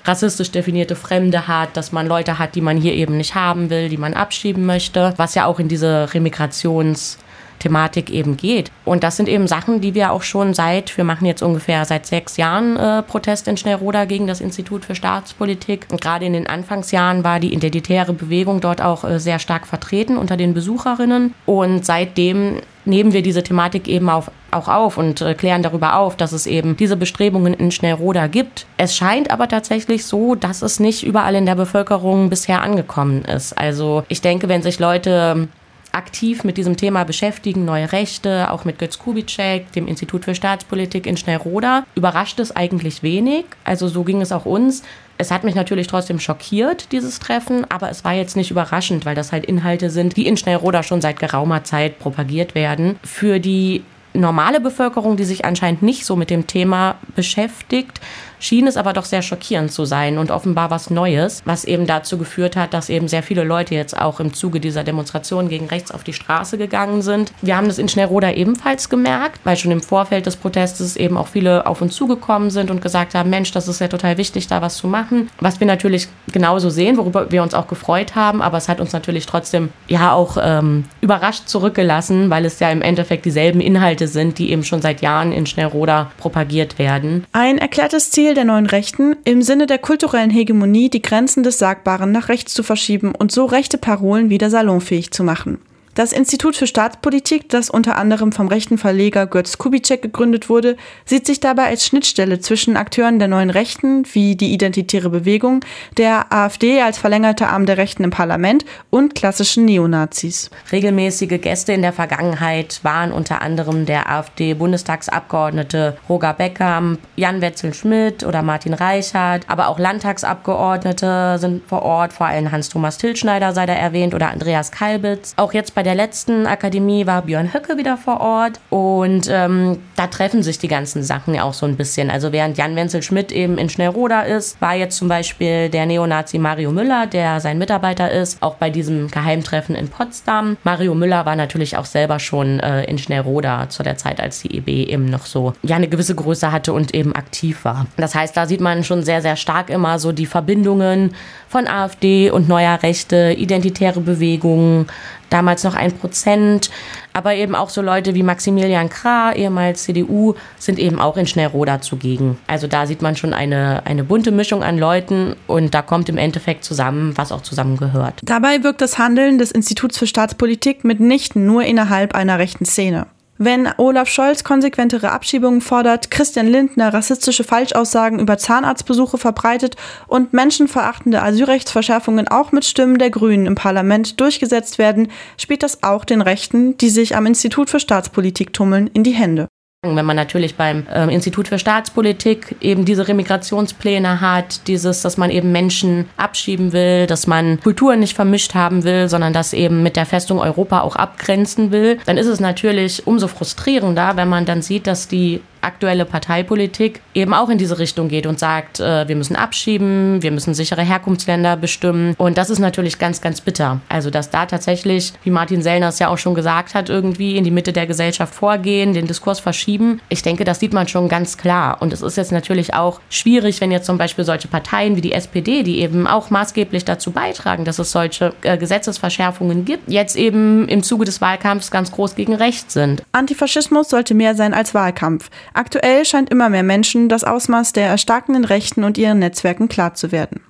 rassistisch 0.05 0.51
definierte 0.51 0.95
Fremde 0.95 1.47
hat, 1.47 1.75
dass 1.75 1.91
man 1.91 2.07
Leute 2.07 2.37
hat, 2.37 2.55
die 2.55 2.61
man 2.61 2.77
hier 2.77 2.93
eben 2.93 3.17
nicht 3.17 3.35
haben 3.35 3.69
will, 3.69 3.89
die 3.89 3.97
man 3.97 4.13
abschieben 4.13 4.65
möchte, 4.65 5.13
was 5.17 5.35
ja 5.35 5.45
auch 5.45 5.59
in 5.59 5.67
diese 5.67 6.07
Remigrations- 6.11 7.17
Thematik 7.59 8.09
eben 8.09 8.37
geht. 8.37 8.71
Und 8.83 9.03
das 9.03 9.17
sind 9.17 9.29
eben 9.29 9.47
Sachen, 9.47 9.81
die 9.81 9.93
wir 9.93 10.11
auch 10.11 10.23
schon 10.23 10.53
seit, 10.53 10.95
wir 10.97 11.03
machen 11.03 11.25
jetzt 11.25 11.41
ungefähr 11.41 11.85
seit 11.85 12.05
sechs 12.05 12.37
Jahren 12.37 12.77
äh, 12.77 13.01
Protest 13.03 13.47
in 13.47 13.57
Schnellroda 13.57 14.05
gegen 14.05 14.27
das 14.27 14.41
Institut 14.41 14.85
für 14.85 14.95
Staatspolitik. 14.95 15.87
Und 15.91 16.01
gerade 16.01 16.25
in 16.25 16.33
den 16.33 16.47
Anfangsjahren 16.47 17.23
war 17.23 17.39
die 17.39 17.53
identitäre 17.53 18.13
Bewegung 18.13 18.61
dort 18.61 18.81
auch 18.81 19.03
äh, 19.03 19.19
sehr 19.19 19.39
stark 19.39 19.67
vertreten 19.67 20.17
unter 20.17 20.37
den 20.37 20.53
Besucherinnen. 20.53 21.33
Und 21.45 21.85
seitdem 21.85 22.61
nehmen 22.85 23.13
wir 23.13 23.21
diese 23.21 23.43
Thematik 23.43 23.87
eben 23.87 24.09
auf, 24.09 24.31
auch 24.51 24.67
auf 24.67 24.97
und 24.97 25.21
äh, 25.21 25.33
klären 25.33 25.63
darüber 25.63 25.97
auf, 25.97 26.15
dass 26.15 26.31
es 26.31 26.45
eben 26.47 26.77
diese 26.77 26.95
Bestrebungen 26.95 27.53
in 27.53 27.71
Schnellroda 27.71 28.27
gibt. 28.27 28.65
Es 28.77 28.95
scheint 28.95 29.31
aber 29.31 29.47
tatsächlich 29.47 30.05
so, 30.05 30.35
dass 30.35 30.61
es 30.61 30.79
nicht 30.79 31.03
überall 31.03 31.35
in 31.35 31.45
der 31.45 31.55
Bevölkerung 31.55 32.29
bisher 32.29 32.61
angekommen 32.61 33.25
ist. 33.25 33.57
Also 33.57 34.03
ich 34.07 34.21
denke, 34.21 34.47
wenn 34.47 34.61
sich 34.61 34.79
Leute 34.79 35.47
aktiv 35.95 36.43
mit 36.43 36.57
diesem 36.57 36.77
Thema 36.77 37.03
beschäftigen, 37.03 37.65
neue 37.65 37.91
Rechte, 37.91 38.51
auch 38.51 38.65
mit 38.65 38.79
Götz 38.79 38.99
Kubitschek, 38.99 39.71
dem 39.71 39.87
Institut 39.87 40.25
für 40.25 40.35
Staatspolitik 40.35 41.07
in 41.07 41.17
Schnellroda, 41.17 41.85
überrascht 41.95 42.39
es 42.39 42.55
eigentlich 42.55 43.01
wenig. 43.01 43.45
Also 43.63 43.87
so 43.87 44.03
ging 44.03 44.21
es 44.21 44.31
auch 44.31 44.45
uns. 44.45 44.83
Es 45.17 45.31
hat 45.31 45.45
mich 45.45 45.55
natürlich 45.55 45.87
trotzdem 45.87 46.19
schockiert, 46.19 46.91
dieses 46.91 47.19
Treffen, 47.19 47.65
aber 47.69 47.89
es 47.89 48.03
war 48.03 48.13
jetzt 48.13 48.35
nicht 48.35 48.51
überraschend, 48.51 49.05
weil 49.05 49.15
das 49.15 49.31
halt 49.31 49.45
Inhalte 49.45 49.89
sind, 49.89 50.17
die 50.17 50.27
in 50.27 50.35
Schnellroda 50.35 50.83
schon 50.83 50.99
seit 50.99 51.19
geraumer 51.19 51.63
Zeit 51.63 51.99
propagiert 51.99 52.53
werden. 52.53 52.99
Für 53.03 53.39
die 53.39 53.83
normale 54.13 54.59
Bevölkerung, 54.59 55.17
die 55.17 55.23
sich 55.23 55.45
anscheinend 55.45 55.81
nicht 55.81 56.05
so 56.05 56.15
mit 56.15 56.29
dem 56.29 56.47
Thema 56.47 56.95
beschäftigt, 57.15 58.01
schien 58.45 58.67
es 58.67 58.77
aber 58.77 58.93
doch 58.93 59.05
sehr 59.05 59.21
schockierend 59.21 59.71
zu 59.71 59.85
sein 59.85 60.17
und 60.17 60.31
offenbar 60.31 60.69
was 60.69 60.89
Neues, 60.89 61.41
was 61.45 61.65
eben 61.65 61.87
dazu 61.87 62.17
geführt 62.17 62.55
hat, 62.55 62.73
dass 62.73 62.89
eben 62.89 63.07
sehr 63.07 63.23
viele 63.23 63.43
Leute 63.43 63.73
jetzt 63.73 63.99
auch 63.99 64.19
im 64.19 64.33
Zuge 64.33 64.59
dieser 64.59 64.83
Demonstration 64.83 65.49
gegen 65.49 65.67
rechts 65.67 65.91
auf 65.91 66.03
die 66.03 66.13
Straße 66.13 66.57
gegangen 66.57 67.01
sind. 67.01 67.31
Wir 67.41 67.57
haben 67.57 67.67
das 67.67 67.79
in 67.79 67.89
Schnellroda 67.89 68.31
ebenfalls 68.31 68.89
gemerkt, 68.89 69.39
weil 69.43 69.57
schon 69.57 69.71
im 69.71 69.81
Vorfeld 69.81 70.27
des 70.27 70.35
Protestes 70.35 70.95
eben 70.95 71.17
auch 71.17 71.27
viele 71.27 71.65
auf 71.65 71.81
uns 71.81 71.95
zugekommen 71.95 72.51
sind 72.51 72.69
und 72.69 72.81
gesagt 72.81 73.15
haben, 73.15 73.29
Mensch, 73.29 73.51
das 73.51 73.67
ist 73.67 73.81
ja 73.81 73.87
total 73.87 74.17
wichtig, 74.17 74.47
da 74.47 74.61
was 74.61 74.77
zu 74.77 74.87
machen. 74.87 75.29
Was 75.39 75.59
wir 75.59 75.67
natürlich 75.67 76.07
genauso 76.31 76.69
sehen, 76.69 76.97
worüber 76.97 77.31
wir 77.31 77.41
uns 77.41 77.53
auch 77.53 77.67
gefreut 77.67 78.15
haben, 78.15 78.41
aber 78.41 78.57
es 78.57 78.69
hat 78.69 78.79
uns 78.79 78.93
natürlich 78.93 79.25
trotzdem 79.25 79.69
ja 79.87 80.11
auch 80.11 80.37
ähm, 80.39 80.85
überrascht 81.01 81.47
zurückgelassen, 81.47 82.29
weil 82.29 82.45
es 82.45 82.59
ja 82.59 82.69
im 82.69 82.83
Endeffekt 82.83 83.25
dieselben 83.25 83.59
Inhalte 83.61 84.07
sind, 84.07 84.37
die 84.37 84.51
eben 84.51 84.63
schon 84.63 84.81
seit 84.81 85.01
Jahren 85.01 85.31
in 85.31 85.47
Schnellroda 85.47 86.11
propagiert 86.17 86.77
werden. 86.77 87.25
Ein 87.31 87.57
erklärtes 87.57 88.11
Ziel 88.11 88.34
der 88.35 88.45
neuen 88.45 88.67
Rechten, 88.67 89.15
im 89.23 89.41
Sinne 89.41 89.65
der 89.65 89.79
kulturellen 89.79 90.29
Hegemonie 90.29 90.89
die 90.89 91.01
Grenzen 91.01 91.43
des 91.43 91.57
Sagbaren 91.57 92.11
nach 92.11 92.29
rechts 92.29 92.53
zu 92.53 92.61
verschieben 92.61 93.15
und 93.15 93.31
so 93.31 93.45
rechte 93.45 93.77
Parolen 93.77 94.29
wieder 94.29 94.49
salonfähig 94.49 95.11
zu 95.11 95.23
machen. 95.23 95.59
Das 95.95 96.11
Institut 96.11 96.57
für 96.57 96.67
Staatspolitik, 96.67 97.47
das 97.47 97.69
unter 97.69 97.95
anderem 97.95 98.33
vom 98.33 98.49
rechten 98.49 98.77
Verleger 98.77 99.27
Götz 99.27 99.57
Kubitschek 99.57 100.01
gegründet 100.01 100.49
wurde, 100.49 100.75
sieht 101.05 101.25
sich 101.25 101.39
dabei 101.39 101.67
als 101.67 101.85
Schnittstelle 101.85 102.41
zwischen 102.41 102.75
Akteuren 102.75 103.17
der 103.17 103.29
neuen 103.29 103.49
Rechten, 103.49 104.03
wie 104.11 104.35
die 104.35 104.51
Identitäre 104.51 105.09
Bewegung, 105.09 105.61
der 105.95 106.33
AfD 106.33 106.81
als 106.81 106.97
verlängerter 106.97 107.47
Arm 107.47 107.65
der 107.65 107.77
Rechten 107.77 108.03
im 108.03 108.09
Parlament 108.09 108.65
und 108.89 109.15
klassischen 109.15 109.63
Neonazis. 109.63 110.49
Regelmäßige 110.69 111.39
Gäste 111.39 111.71
in 111.71 111.81
der 111.81 111.93
Vergangenheit 111.93 112.81
waren 112.83 113.13
unter 113.13 113.41
anderem 113.41 113.85
der 113.85 114.11
AfD-Bundestagsabgeordnete 114.11 115.95
Roger 116.09 116.33
Beckham, 116.33 116.97
Jan 117.15 117.39
Wetzel-Schmidt 117.39 118.25
oder 118.25 118.41
Martin 118.41 118.73
Reichert, 118.73 119.45
aber 119.47 119.69
auch 119.69 119.79
Landtagsabgeordnete 119.79 121.37
sind 121.39 121.65
vor 121.69 121.83
Ort, 121.83 122.11
vor 122.11 122.25
allem 122.25 122.51
Hans-Thomas 122.51 122.97
Tilschneider 122.97 123.53
sei 123.53 123.65
da 123.65 123.73
erwähnt 123.73 124.13
oder 124.13 124.29
Andreas 124.29 124.73
Kalbitz. 124.73 125.31
Auch 125.37 125.53
jetzt 125.53 125.73
bei 125.73 125.84
der 125.85 125.95
letzten 125.95 126.47
Akademie 126.47 127.05
war 127.05 127.21
Björn 127.21 127.53
Höcke 127.53 127.77
wieder 127.77 127.95
vor 127.95 128.19
Ort 128.19 128.59
und 128.69 129.29
ähm, 129.31 129.77
da 129.95 130.07
treffen 130.07 130.43
sich 130.43 130.57
die 130.57 130.67
ganzen 130.67 131.03
Sachen 131.03 131.35
ja 131.35 131.43
auch 131.43 131.53
so 131.53 131.65
ein 131.65 131.77
bisschen. 131.77 132.09
Also 132.09 132.31
während 132.31 132.57
Jan 132.57 132.75
Wenzel 132.75 133.03
Schmidt 133.03 133.31
eben 133.31 133.57
in 133.57 133.69
Schnellroda 133.69 134.23
ist, 134.23 134.59
war 134.61 134.75
jetzt 134.75 134.97
zum 134.97 135.07
Beispiel 135.07 135.69
der 135.69 135.85
Neonazi 135.85 136.39
Mario 136.39 136.71
Müller, 136.71 137.07
der 137.07 137.39
sein 137.39 137.57
Mitarbeiter 137.57 138.11
ist, 138.11 138.41
auch 138.41 138.55
bei 138.55 138.69
diesem 138.69 139.09
Geheimtreffen 139.09 139.75
in 139.75 139.87
Potsdam. 139.87 140.57
Mario 140.63 140.95
Müller 140.95 141.25
war 141.25 141.35
natürlich 141.35 141.77
auch 141.77 141.85
selber 141.85 142.19
schon 142.19 142.59
äh, 142.59 142.83
in 142.85 142.97
Schnellroda 142.97 143.69
zu 143.69 143.83
der 143.83 143.97
Zeit, 143.97 144.19
als 144.19 144.41
die 144.41 144.57
EB 144.57 144.89
eben 144.89 145.05
noch 145.05 145.27
so 145.27 145.53
ja 145.61 145.75
eine 145.75 145.87
gewisse 145.87 146.15
Größe 146.15 146.51
hatte 146.51 146.73
und 146.73 146.95
eben 146.95 147.15
aktiv 147.15 147.63
war. 147.63 147.85
Das 147.97 148.15
heißt, 148.15 148.35
da 148.35 148.47
sieht 148.47 148.61
man 148.61 148.83
schon 148.83 149.03
sehr, 149.03 149.21
sehr 149.21 149.35
stark 149.35 149.69
immer 149.69 149.99
so 149.99 150.11
die 150.11 150.25
Verbindungen 150.25 151.13
von 151.47 151.67
AfD 151.67 152.31
und 152.31 152.49
neuer 152.49 152.81
Rechte, 152.81 153.35
identitäre 153.37 154.01
Bewegungen, 154.01 154.87
damals 155.35 155.65
noch 155.65 155.75
ein 155.75 155.91
Prozent, 155.91 156.69
aber 157.11 157.35
eben 157.35 157.55
auch 157.55 157.69
so 157.69 157.81
Leute 157.81 158.15
wie 158.15 158.23
Maximilian 158.23 158.89
Krah, 158.89 159.33
ehemals 159.33 159.83
CDU, 159.83 160.35
sind 160.57 160.79
eben 160.79 160.99
auch 160.99 161.17
in 161.17 161.27
Schnellroda 161.27 161.81
zugegen. 161.81 162.37
Also 162.47 162.67
da 162.67 162.85
sieht 162.85 163.01
man 163.01 163.17
schon 163.17 163.33
eine, 163.33 163.85
eine 163.85 164.05
bunte 164.05 164.31
Mischung 164.31 164.63
an 164.63 164.77
Leuten 164.77 165.35
und 165.47 165.73
da 165.73 165.81
kommt 165.81 166.07
im 166.07 166.17
Endeffekt 166.17 166.63
zusammen, 166.63 167.17
was 167.17 167.33
auch 167.33 167.41
zusammengehört. 167.41 168.21
Dabei 168.23 168.63
wirkt 168.63 168.79
das 168.79 168.97
Handeln 168.97 169.37
des 169.37 169.51
Instituts 169.51 169.97
für 169.97 170.07
Staatspolitik 170.07 170.85
mitnichten 170.85 171.45
nur 171.45 171.63
innerhalb 171.63 172.15
einer 172.15 172.39
rechten 172.39 172.65
Szene. 172.65 173.07
Wenn 173.37 173.67
Olaf 173.77 174.07
Scholz 174.07 174.45
konsequentere 174.45 175.11
Abschiebungen 175.11 175.59
fordert, 175.59 176.09
Christian 176.09 176.47
Lindner 176.47 176.93
rassistische 176.93 177.43
Falschaussagen 177.43 178.19
über 178.19 178.37
Zahnarztbesuche 178.37 179.17
verbreitet 179.17 179.75
und 180.07 180.31
menschenverachtende 180.31 181.21
Asylrechtsverschärfungen 181.21 182.29
auch 182.29 182.53
mit 182.53 182.63
Stimmen 182.63 182.97
der 182.97 183.09
Grünen 183.09 183.45
im 183.45 183.55
Parlament 183.55 184.21
durchgesetzt 184.21 184.77
werden, 184.77 185.11
spielt 185.37 185.63
das 185.63 185.83
auch 185.83 186.05
den 186.05 186.21
Rechten, 186.21 186.77
die 186.77 186.89
sich 186.89 187.17
am 187.17 187.25
Institut 187.25 187.69
für 187.69 187.81
Staatspolitik 187.81 188.53
tummeln, 188.53 188.87
in 188.93 189.03
die 189.03 189.11
Hände. 189.11 189.49
Wenn 189.93 190.05
man 190.05 190.15
natürlich 190.15 190.55
beim 190.55 190.87
äh, 190.87 191.13
Institut 191.13 191.47
für 191.47 191.59
Staatspolitik 191.59 192.55
eben 192.61 192.85
diese 192.85 193.07
Remigrationspläne 193.07 194.21
hat, 194.21 194.67
dieses, 194.67 195.01
dass 195.01 195.17
man 195.17 195.29
eben 195.29 195.51
Menschen 195.51 196.05
abschieben 196.17 196.73
will, 196.73 197.07
dass 197.07 197.27
man 197.27 197.59
Kulturen 197.59 197.99
nicht 197.99 198.15
vermischt 198.15 198.55
haben 198.55 198.83
will, 198.83 199.09
sondern 199.09 199.33
das 199.33 199.53
eben 199.53 199.83
mit 199.83 199.95
der 199.95 200.05
Festung 200.05 200.39
Europa 200.39 200.81
auch 200.81 200.95
abgrenzen 200.95 201.71
will, 201.71 201.99
dann 202.05 202.17
ist 202.17 202.27
es 202.27 202.39
natürlich 202.39 203.05
umso 203.05 203.27
frustrierender, 203.27 204.13
wenn 204.15 204.29
man 204.29 204.45
dann 204.45 204.61
sieht, 204.61 204.87
dass 204.87 205.07
die 205.07 205.41
aktuelle 205.65 206.05
Parteipolitik 206.05 207.01
eben 207.13 207.33
auch 207.33 207.49
in 207.49 207.57
diese 207.57 207.79
Richtung 207.79 208.07
geht 208.07 208.27
und 208.27 208.39
sagt, 208.39 208.79
äh, 208.79 209.07
wir 209.07 209.15
müssen 209.15 209.35
abschieben, 209.35 210.21
wir 210.21 210.31
müssen 210.31 210.53
sichere 210.53 210.83
Herkunftsländer 210.83 211.57
bestimmen. 211.57 212.15
Und 212.17 212.37
das 212.37 212.49
ist 212.49 212.59
natürlich 212.59 212.99
ganz, 212.99 213.21
ganz 213.21 213.41
bitter. 213.41 213.79
Also, 213.89 214.09
dass 214.09 214.29
da 214.29 214.45
tatsächlich, 214.45 215.13
wie 215.23 215.31
Martin 215.31 215.61
Sellner 215.61 215.89
es 215.89 215.99
ja 215.99 216.09
auch 216.09 216.17
schon 216.17 216.35
gesagt 216.35 216.75
hat, 216.75 216.89
irgendwie 216.89 217.35
in 217.35 217.43
die 217.43 217.51
Mitte 217.51 217.73
der 217.73 217.87
Gesellschaft 217.87 218.33
vorgehen, 218.33 218.93
den 218.93 219.07
Diskurs 219.07 219.39
verschieben. 219.39 219.99
Ich 220.09 220.21
denke, 220.21 220.43
das 220.43 220.59
sieht 220.59 220.73
man 220.73 220.87
schon 220.87 221.09
ganz 221.09 221.37
klar. 221.37 221.81
Und 221.81 221.93
es 221.93 222.01
ist 222.01 222.17
jetzt 222.17 222.31
natürlich 222.31 222.73
auch 222.73 223.01
schwierig, 223.09 223.59
wenn 223.61 223.71
jetzt 223.71 223.85
zum 223.85 223.97
Beispiel 223.97 224.25
solche 224.25 224.47
Parteien 224.47 224.95
wie 224.95 225.01
die 225.01 225.13
SPD, 225.13 225.63
die 225.63 225.79
eben 225.79 226.07
auch 226.07 226.29
maßgeblich 226.29 226.85
dazu 226.85 227.11
beitragen, 227.11 227.65
dass 227.65 227.79
es 227.79 227.91
solche 227.91 228.33
äh, 228.43 228.57
Gesetzesverschärfungen 228.57 229.65
gibt, 229.65 229.89
jetzt 229.91 230.15
eben 230.15 230.67
im 230.67 230.83
Zuge 230.83 231.05
des 231.05 231.21
Wahlkampfs 231.21 231.71
ganz 231.71 231.91
groß 231.91 232.15
gegen 232.15 232.35
rechts 232.35 232.73
sind. 232.73 233.03
Antifaschismus 233.11 233.89
sollte 233.89 234.13
mehr 234.13 234.35
sein 234.35 234.53
als 234.53 234.73
Wahlkampf. 234.73 235.29
Aktuell 235.55 236.03
scheint 236.03 236.29
immer 236.31 236.49
mehr 236.49 236.63
Menschen 236.63 237.07
das 237.07 237.23
Ausmaß 237.23 237.71
der 237.71 237.87
erstarkenden 237.87 238.43
Rechten 238.43 238.83
und 238.83 238.97
ihren 238.97 239.19
Netzwerken 239.19 239.69
klar 239.69 239.93
zu 239.93 240.11
werden. 240.11 240.41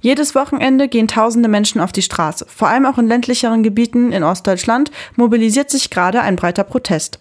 Jedes 0.00 0.36
Wochenende 0.36 0.86
gehen 0.86 1.08
tausende 1.08 1.48
Menschen 1.48 1.80
auf 1.80 1.90
die 1.90 2.02
Straße. 2.02 2.46
Vor 2.48 2.68
allem 2.68 2.86
auch 2.86 2.96
in 2.96 3.08
ländlicheren 3.08 3.64
Gebieten 3.64 4.12
in 4.12 4.22
Ostdeutschland 4.22 4.92
mobilisiert 5.16 5.68
sich 5.68 5.90
gerade 5.90 6.20
ein 6.20 6.36
breiter 6.36 6.62
Protest. 6.62 7.18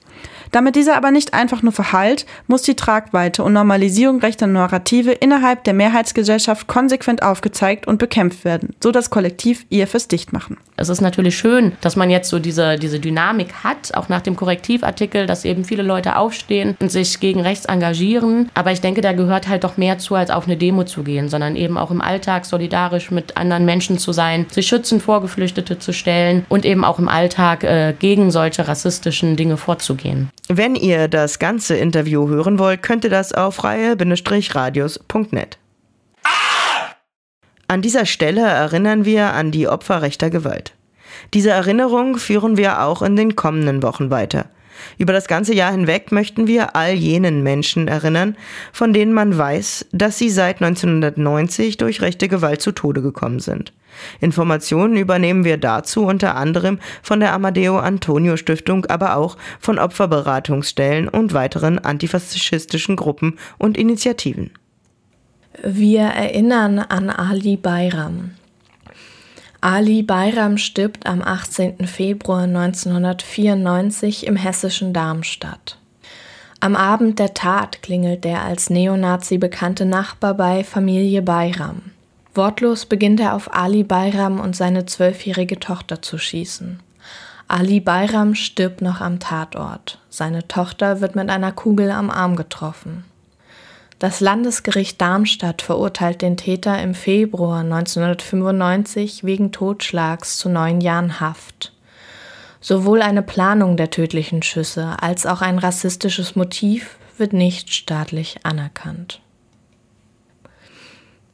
Damit 0.51 0.75
dieser 0.75 0.97
aber 0.97 1.11
nicht 1.11 1.33
einfach 1.33 1.61
nur 1.61 1.71
verhallt, 1.71 2.25
muss 2.47 2.61
die 2.61 2.75
Tragweite 2.75 3.43
und 3.43 3.53
Normalisierung 3.53 4.19
rechter 4.19 4.47
Narrative 4.47 5.11
innerhalb 5.11 5.63
der 5.63 5.73
Mehrheitsgesellschaft 5.73 6.67
konsequent 6.67 7.23
aufgezeigt 7.23 7.87
und 7.87 7.97
bekämpft 7.97 8.43
werden, 8.43 8.75
so 8.83 8.91
das 8.91 9.09
Kollektiv 9.09 9.65
IFS 9.69 10.09
dicht 10.09 10.33
machen. 10.33 10.57
Es 10.75 10.89
ist 10.89 10.99
natürlich 10.99 11.37
schön, 11.37 11.73
dass 11.79 11.95
man 11.95 12.09
jetzt 12.09 12.29
so 12.29 12.39
diese, 12.39 12.75
diese 12.75 12.99
Dynamik 12.99 13.63
hat, 13.63 13.93
auch 13.93 14.09
nach 14.09 14.21
dem 14.21 14.35
Korrektivartikel, 14.35 15.25
dass 15.25 15.45
eben 15.45 15.63
viele 15.63 15.83
Leute 15.83 16.17
aufstehen 16.17 16.75
und 16.81 16.91
sich 16.91 17.19
gegen 17.19 17.39
rechts 17.39 17.65
engagieren. 17.65 18.49
Aber 18.53 18.71
ich 18.71 18.81
denke, 18.81 19.01
da 19.01 19.13
gehört 19.13 19.47
halt 19.47 19.63
doch 19.63 19.77
mehr 19.77 19.99
zu, 19.99 20.15
als 20.15 20.31
auf 20.31 20.45
eine 20.45 20.57
Demo 20.57 20.83
zu 20.83 21.03
gehen, 21.03 21.29
sondern 21.29 21.55
eben 21.55 21.77
auch 21.77 21.91
im 21.91 22.01
Alltag 22.01 22.45
solidarisch 22.45 23.11
mit 23.11 23.37
anderen 23.37 23.63
Menschen 23.63 23.99
zu 23.99 24.11
sein, 24.11 24.47
sich 24.49 24.67
schützend 24.67 25.01
vor 25.01 25.21
Geflüchtete 25.21 25.79
zu 25.79 25.93
stellen 25.93 26.45
und 26.49 26.65
eben 26.65 26.83
auch 26.83 26.99
im 26.99 27.07
Alltag 27.07 27.63
äh, 27.63 27.93
gegen 27.97 28.31
solche 28.31 28.67
rassistischen 28.67 29.35
Dinge 29.35 29.57
vorzugehen. 29.57 30.29
Wenn 30.47 30.75
ihr 30.75 31.07
das 31.07 31.39
ganze 31.39 31.77
Interview 31.77 32.27
hören 32.27 32.59
wollt, 32.59 32.81
könnt 32.81 33.03
ihr 33.03 33.09
das 33.09 33.33
auf 33.33 33.55
freie-radios.net. 33.55 35.57
An 37.67 37.81
dieser 37.81 38.05
Stelle 38.05 38.41
erinnern 38.41 39.05
wir 39.05 39.33
an 39.33 39.51
die 39.51 39.69
Opfer 39.69 40.01
rechter 40.01 40.29
Gewalt. 40.29 40.73
Diese 41.33 41.51
Erinnerung 41.51 42.17
führen 42.17 42.57
wir 42.57 42.81
auch 42.81 43.01
in 43.01 43.15
den 43.15 43.37
kommenden 43.37 43.81
Wochen 43.81 44.09
weiter. 44.09 44.49
Über 44.97 45.13
das 45.13 45.27
ganze 45.27 45.53
Jahr 45.53 45.71
hinweg 45.71 46.11
möchten 46.11 46.47
wir 46.47 46.75
all 46.75 46.93
jenen 46.93 47.43
Menschen 47.43 47.87
erinnern, 47.87 48.35
von 48.71 48.93
denen 48.93 49.13
man 49.13 49.37
weiß, 49.37 49.87
dass 49.91 50.17
sie 50.17 50.29
seit 50.29 50.61
1990 50.61 51.77
durch 51.77 52.01
rechte 52.01 52.27
Gewalt 52.27 52.61
zu 52.61 52.71
Tode 52.71 53.01
gekommen 53.01 53.39
sind. 53.39 53.73
Informationen 54.19 54.97
übernehmen 54.97 55.43
wir 55.43 55.57
dazu 55.57 56.05
unter 56.05 56.35
anderem 56.35 56.79
von 57.01 57.19
der 57.19 57.33
Amadeo 57.33 57.77
Antonio 57.79 58.37
Stiftung, 58.37 58.85
aber 58.85 59.17
auch 59.17 59.37
von 59.59 59.79
Opferberatungsstellen 59.79 61.07
und 61.07 61.33
weiteren 61.33 61.79
antifaschistischen 61.79 62.95
Gruppen 62.95 63.37
und 63.57 63.77
Initiativen. 63.77 64.51
Wir 65.63 66.01
erinnern 66.03 66.79
an 66.79 67.09
Ali 67.09 67.57
Bayram. 67.57 68.31
Ali 69.63 70.01
Bayram 70.01 70.57
stirbt 70.57 71.05
am 71.05 71.21
18. 71.21 71.85
Februar 71.85 72.45
1994 72.45 74.25
im 74.25 74.35
hessischen 74.35 74.91
Darmstadt. 74.91 75.77
Am 76.59 76.75
Abend 76.75 77.19
der 77.19 77.35
Tat 77.35 77.83
klingelt 77.83 78.23
der 78.23 78.41
als 78.41 78.71
Neonazi 78.71 79.37
bekannte 79.37 79.85
Nachbar 79.85 80.33
bei 80.33 80.63
Familie 80.63 81.21
Bayram. 81.21 81.91
Wortlos 82.33 82.87
beginnt 82.87 83.19
er 83.19 83.35
auf 83.35 83.53
Ali 83.53 83.83
Bayram 83.83 84.39
und 84.39 84.55
seine 84.55 84.87
zwölfjährige 84.87 85.59
Tochter 85.59 86.01
zu 86.01 86.17
schießen. 86.17 86.79
Ali 87.47 87.79
Bayram 87.81 88.33
stirbt 88.33 88.81
noch 88.81 88.99
am 88.99 89.19
Tatort. 89.19 89.99
Seine 90.09 90.47
Tochter 90.47 91.01
wird 91.01 91.15
mit 91.15 91.29
einer 91.29 91.51
Kugel 91.51 91.91
am 91.91 92.09
Arm 92.09 92.35
getroffen. 92.35 93.03
Das 94.01 94.19
Landesgericht 94.19 94.99
Darmstadt 94.99 95.61
verurteilt 95.61 96.23
den 96.23 96.35
Täter 96.35 96.81
im 96.81 96.95
Februar 96.95 97.59
1995 97.59 99.23
wegen 99.23 99.51
Totschlags 99.51 100.39
zu 100.39 100.49
neun 100.49 100.81
Jahren 100.81 101.19
Haft. 101.19 101.71
Sowohl 102.61 103.03
eine 103.03 103.21
Planung 103.21 103.77
der 103.77 103.91
tödlichen 103.91 104.41
Schüsse 104.41 104.95
als 104.99 105.27
auch 105.27 105.41
ein 105.41 105.59
rassistisches 105.59 106.35
Motiv 106.35 106.97
wird 107.19 107.33
nicht 107.33 107.71
staatlich 107.75 108.37
anerkannt. 108.41 109.21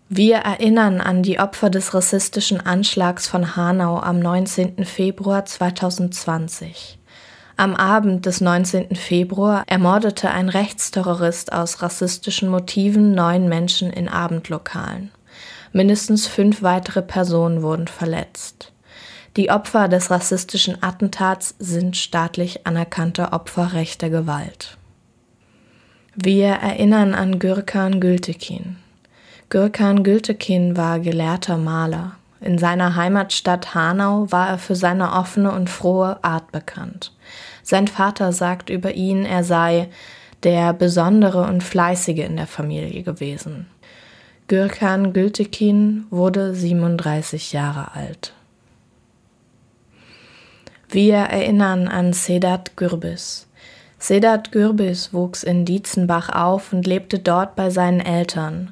Wir 0.10 0.36
erinnern 0.40 1.00
an 1.00 1.24
die 1.24 1.40
Opfer 1.40 1.70
des 1.70 1.94
rassistischen 1.94 2.60
Anschlags 2.60 3.30
von 3.30 3.56
Hanau 3.56 3.98
am 3.98 4.20
19. 4.20 4.84
Februar 4.84 5.46
2020. 5.46 6.97
Am 7.60 7.76
Abend 7.76 8.28
des 8.28 8.40
19. 8.40 8.96
Februar 8.96 9.64
ermordete 9.66 10.30
ein 10.30 10.48
Rechtsterrorist 10.48 11.54
aus 11.54 11.82
rassistischen 11.82 12.50
Motiven 12.50 13.14
neun 13.16 13.50
Menschen 13.50 13.90
in 13.90 14.08
Abendlokalen. 14.08 15.10
Mindestens 15.74 16.28
fünf 16.28 16.62
weitere 16.62 17.02
Personen 17.02 17.64
wurden 17.64 17.88
verletzt. 17.88 18.72
Die 19.38 19.50
Opfer 19.50 19.88
des 19.88 20.12
rassistischen 20.12 20.84
Attentats 20.84 21.56
sind 21.58 21.98
staatlich 21.98 22.68
anerkannte 22.68 23.34
Opfer 23.34 23.74
rechter 23.74 24.12
Gewalt. 24.12 24.78
Wir 26.14 26.50
erinnern 26.50 27.16
an 27.16 27.40
Gürkan 27.40 28.00
Gültekin. 28.00 28.78
Gürkan 29.50 30.04
Gültekin 30.04 30.78
war 30.78 31.00
gelehrter 31.00 31.58
Maler. 31.58 32.18
In 32.40 32.60
seiner 32.60 32.96
Heimatstadt 32.96 33.74
Hanau 33.74 34.32
war 34.32 34.48
er 34.48 34.60
für 34.60 34.76
seine 34.76 35.14
offene 35.14 35.52
und 35.52 35.72
frohe 35.72 36.24
Art 36.24 36.52
bekannt. 36.52 37.14
Sein 37.70 37.90
Vater 37.90 38.32
sagt 38.32 38.70
über 38.70 38.94
ihn, 38.94 39.26
er 39.26 39.44
sei 39.44 39.90
der 40.44 40.72
Besondere 40.72 41.44
und 41.44 41.62
Fleißige 41.62 42.20
in 42.20 42.38
der 42.38 42.48
Familie 42.48 43.04
gewesen. 43.04 43.68
Gürkan 44.48 45.12
Gültekin 45.12 46.06
wurde 46.10 46.56
37 46.56 47.52
Jahre 47.52 47.94
alt. 47.94 48.32
Wir 50.88 51.18
erinnern 51.18 51.90
an 51.90 52.14
Sedat 52.14 52.78
Gürbis. 52.78 53.48
Sedat 54.00 54.54
Gürbis 54.54 55.14
wuchs 55.14 55.44
in 55.44 55.66
Dietzenbach 55.66 56.30
auf 56.30 56.72
und 56.72 56.88
lebte 56.88 57.20
dort 57.20 57.58
bei 57.58 57.70
seinen 57.70 58.00
Eltern. 58.00 58.72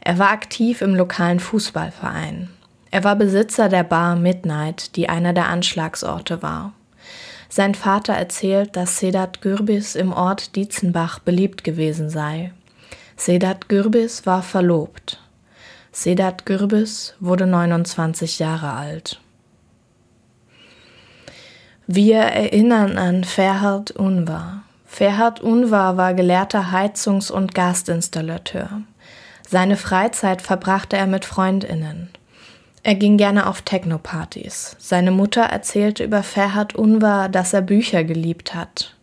Er 0.00 0.18
war 0.18 0.30
aktiv 0.30 0.82
im 0.82 0.96
lokalen 0.96 1.38
Fußballverein. 1.38 2.50
Er 2.90 3.04
war 3.04 3.14
Besitzer 3.14 3.68
der 3.68 3.84
Bar 3.84 4.16
Midnight, 4.16 4.96
die 4.96 5.08
einer 5.08 5.34
der 5.34 5.46
Anschlagsorte 5.46 6.42
war. 6.42 6.72
Sein 7.54 7.76
Vater 7.76 8.14
erzählt, 8.14 8.74
dass 8.74 8.98
Sedat 8.98 9.40
Gürbis 9.40 9.94
im 9.94 10.12
Ort 10.12 10.56
Dietzenbach 10.56 11.20
beliebt 11.20 11.62
gewesen 11.62 12.10
sei. 12.10 12.52
Sedat 13.16 13.68
Gürbis 13.68 14.26
war 14.26 14.42
verlobt. 14.42 15.22
Sedat 15.92 16.46
Gürbis 16.46 17.14
wurde 17.20 17.46
29 17.46 18.40
Jahre 18.40 18.72
alt. 18.72 19.20
Wir 21.86 22.22
erinnern 22.22 22.98
an 22.98 23.22
Ferhat 23.22 23.92
Unvar. 23.92 24.64
Ferhat 24.84 25.40
Unvar 25.40 25.96
war 25.96 26.12
gelehrter 26.12 26.72
Heizungs- 26.72 27.30
und 27.30 27.54
Gasinstallateur. 27.54 28.82
Seine 29.48 29.76
Freizeit 29.76 30.42
verbrachte 30.42 30.96
er 30.96 31.06
mit 31.06 31.24
Freundinnen. 31.24 32.08
Er 32.86 32.94
ging 32.94 33.16
gerne 33.16 33.46
auf 33.46 33.62
Technopartys. 33.62 34.76
Seine 34.78 35.10
Mutter 35.10 35.40
erzählte 35.40 36.04
über 36.04 36.22
Ferhat 36.22 36.74
Unvar, 36.74 37.30
dass 37.30 37.54
er 37.54 37.62
Bücher 37.62 38.04
geliebt 38.04 38.54
hat. 38.54 38.94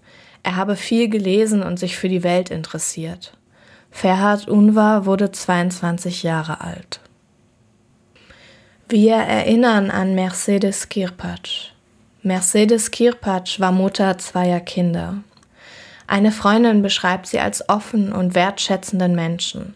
Er 0.44 0.56
habe 0.56 0.76
viel 0.76 1.10
gelesen 1.10 1.64
und 1.64 1.80
sich 1.80 1.98
für 1.98 2.08
die 2.08 2.22
Welt 2.22 2.52
interessiert. 2.52 3.36
Ferhat 3.90 4.48
Unvar 4.48 5.08
wurde 5.08 5.32
22 5.32 6.22
Jahre 6.22 6.62
alt. 6.62 7.00
Wir 8.88 9.16
erinnern 9.16 9.90
an 9.90 10.14
Mercedes 10.14 10.88
Kirpatsch. 10.90 11.72
Mercedes 12.22 12.92
Kirpatsch 12.92 13.60
war 13.60 13.72
Mutter 13.72 14.20
zweier 14.20 14.60
Kinder. 14.60 15.24
Eine 16.06 16.32
Freundin 16.32 16.84
beschreibt 16.84 17.26
sie 17.26 17.40
als 17.40 17.68
offen 17.68 18.14
und 18.14 18.36
wertschätzenden 18.36 19.16
Menschen. 19.16 19.74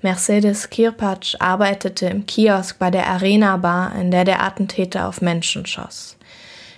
Mercedes 0.00 0.70
Kirpatsch 0.70 1.34
arbeitete 1.40 2.06
im 2.06 2.24
Kiosk 2.24 2.78
bei 2.78 2.88
der 2.88 3.08
Arena 3.08 3.56
Bar, 3.56 3.96
in 3.96 4.12
der 4.12 4.24
der 4.24 4.44
Attentäter 4.44 5.08
auf 5.08 5.20
Menschen 5.20 5.66
schoss. 5.66 6.16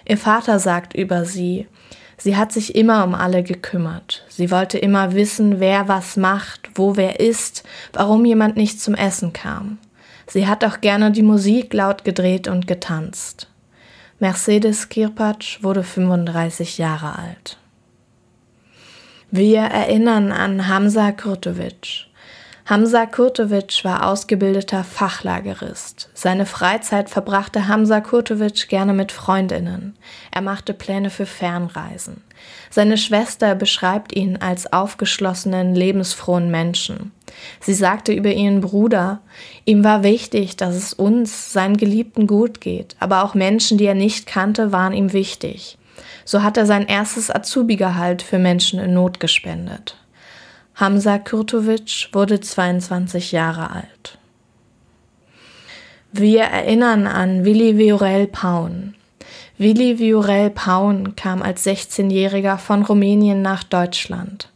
Ihr 0.08 0.16
Vater 0.16 0.58
sagt 0.58 0.94
über 0.94 1.26
sie, 1.26 1.68
sie 2.16 2.38
hat 2.38 2.50
sich 2.50 2.74
immer 2.74 3.04
um 3.04 3.14
alle 3.14 3.42
gekümmert. 3.42 4.24
Sie 4.28 4.50
wollte 4.50 4.78
immer 4.78 5.12
wissen, 5.12 5.60
wer 5.60 5.86
was 5.86 6.16
macht, 6.16 6.70
wo 6.74 6.96
wer 6.96 7.20
ist, 7.20 7.62
warum 7.92 8.24
jemand 8.24 8.56
nicht 8.56 8.80
zum 8.80 8.94
Essen 8.94 9.34
kam. 9.34 9.76
Sie 10.26 10.46
hat 10.46 10.64
auch 10.64 10.80
gerne 10.80 11.12
die 11.12 11.22
Musik 11.22 11.74
laut 11.74 12.04
gedreht 12.04 12.48
und 12.48 12.66
getanzt. 12.66 13.48
Mercedes 14.18 14.88
Kirpatsch 14.88 15.62
wurde 15.62 15.82
35 15.82 16.78
Jahre 16.78 17.18
alt. 17.18 17.58
Wir 19.30 19.60
erinnern 19.60 20.32
an 20.32 20.68
Hamza 20.68 21.12
Kurtovic. 21.12 22.09
Hamza 22.70 23.04
Kurtovic 23.04 23.80
war 23.82 24.06
ausgebildeter 24.06 24.84
Fachlagerist. 24.84 26.08
Seine 26.14 26.46
Freizeit 26.46 27.10
verbrachte 27.10 27.66
Hamza 27.66 28.00
Kurtovic 28.00 28.68
gerne 28.68 28.92
mit 28.92 29.10
Freundinnen. 29.10 29.96
Er 30.30 30.40
machte 30.40 30.72
Pläne 30.72 31.10
für 31.10 31.26
Fernreisen. 31.26 32.22
Seine 32.70 32.96
Schwester 32.96 33.56
beschreibt 33.56 34.14
ihn 34.14 34.36
als 34.36 34.72
aufgeschlossenen, 34.72 35.74
lebensfrohen 35.74 36.48
Menschen. 36.52 37.10
Sie 37.58 37.74
sagte 37.74 38.12
über 38.12 38.32
ihren 38.32 38.60
Bruder, 38.60 39.20
ihm 39.64 39.82
war 39.82 40.04
wichtig, 40.04 40.54
dass 40.54 40.76
es 40.76 40.94
uns, 40.94 41.52
seinen 41.52 41.76
Geliebten, 41.76 42.28
gut 42.28 42.60
geht, 42.60 42.94
aber 43.00 43.24
auch 43.24 43.34
Menschen, 43.34 43.78
die 43.78 43.86
er 43.86 43.96
nicht 43.96 44.28
kannte, 44.28 44.70
waren 44.70 44.92
ihm 44.92 45.12
wichtig. 45.12 45.76
So 46.24 46.44
hat 46.44 46.56
er 46.56 46.66
sein 46.66 46.86
erstes 46.86 47.34
Azubi-Gehalt 47.34 48.22
für 48.22 48.38
Menschen 48.38 48.78
in 48.78 48.94
Not 48.94 49.18
gespendet. 49.18 49.96
Hamza 50.80 51.18
Kurtovic 51.18 52.08
wurde 52.12 52.40
22 52.40 53.32
Jahre 53.32 53.70
alt. 53.70 54.16
Wir 56.10 56.44
erinnern 56.44 57.06
an 57.06 57.44
Willi 57.44 57.76
Viorel 57.76 58.26
Paun. 58.26 58.94
Willi 59.58 59.98
Viorel 59.98 60.48
Paun 60.48 61.16
kam 61.16 61.42
als 61.42 61.66
16-Jähriger 61.66 62.56
von 62.56 62.82
Rumänien 62.82 63.42
nach 63.42 63.62
Deutschland. 63.62 64.48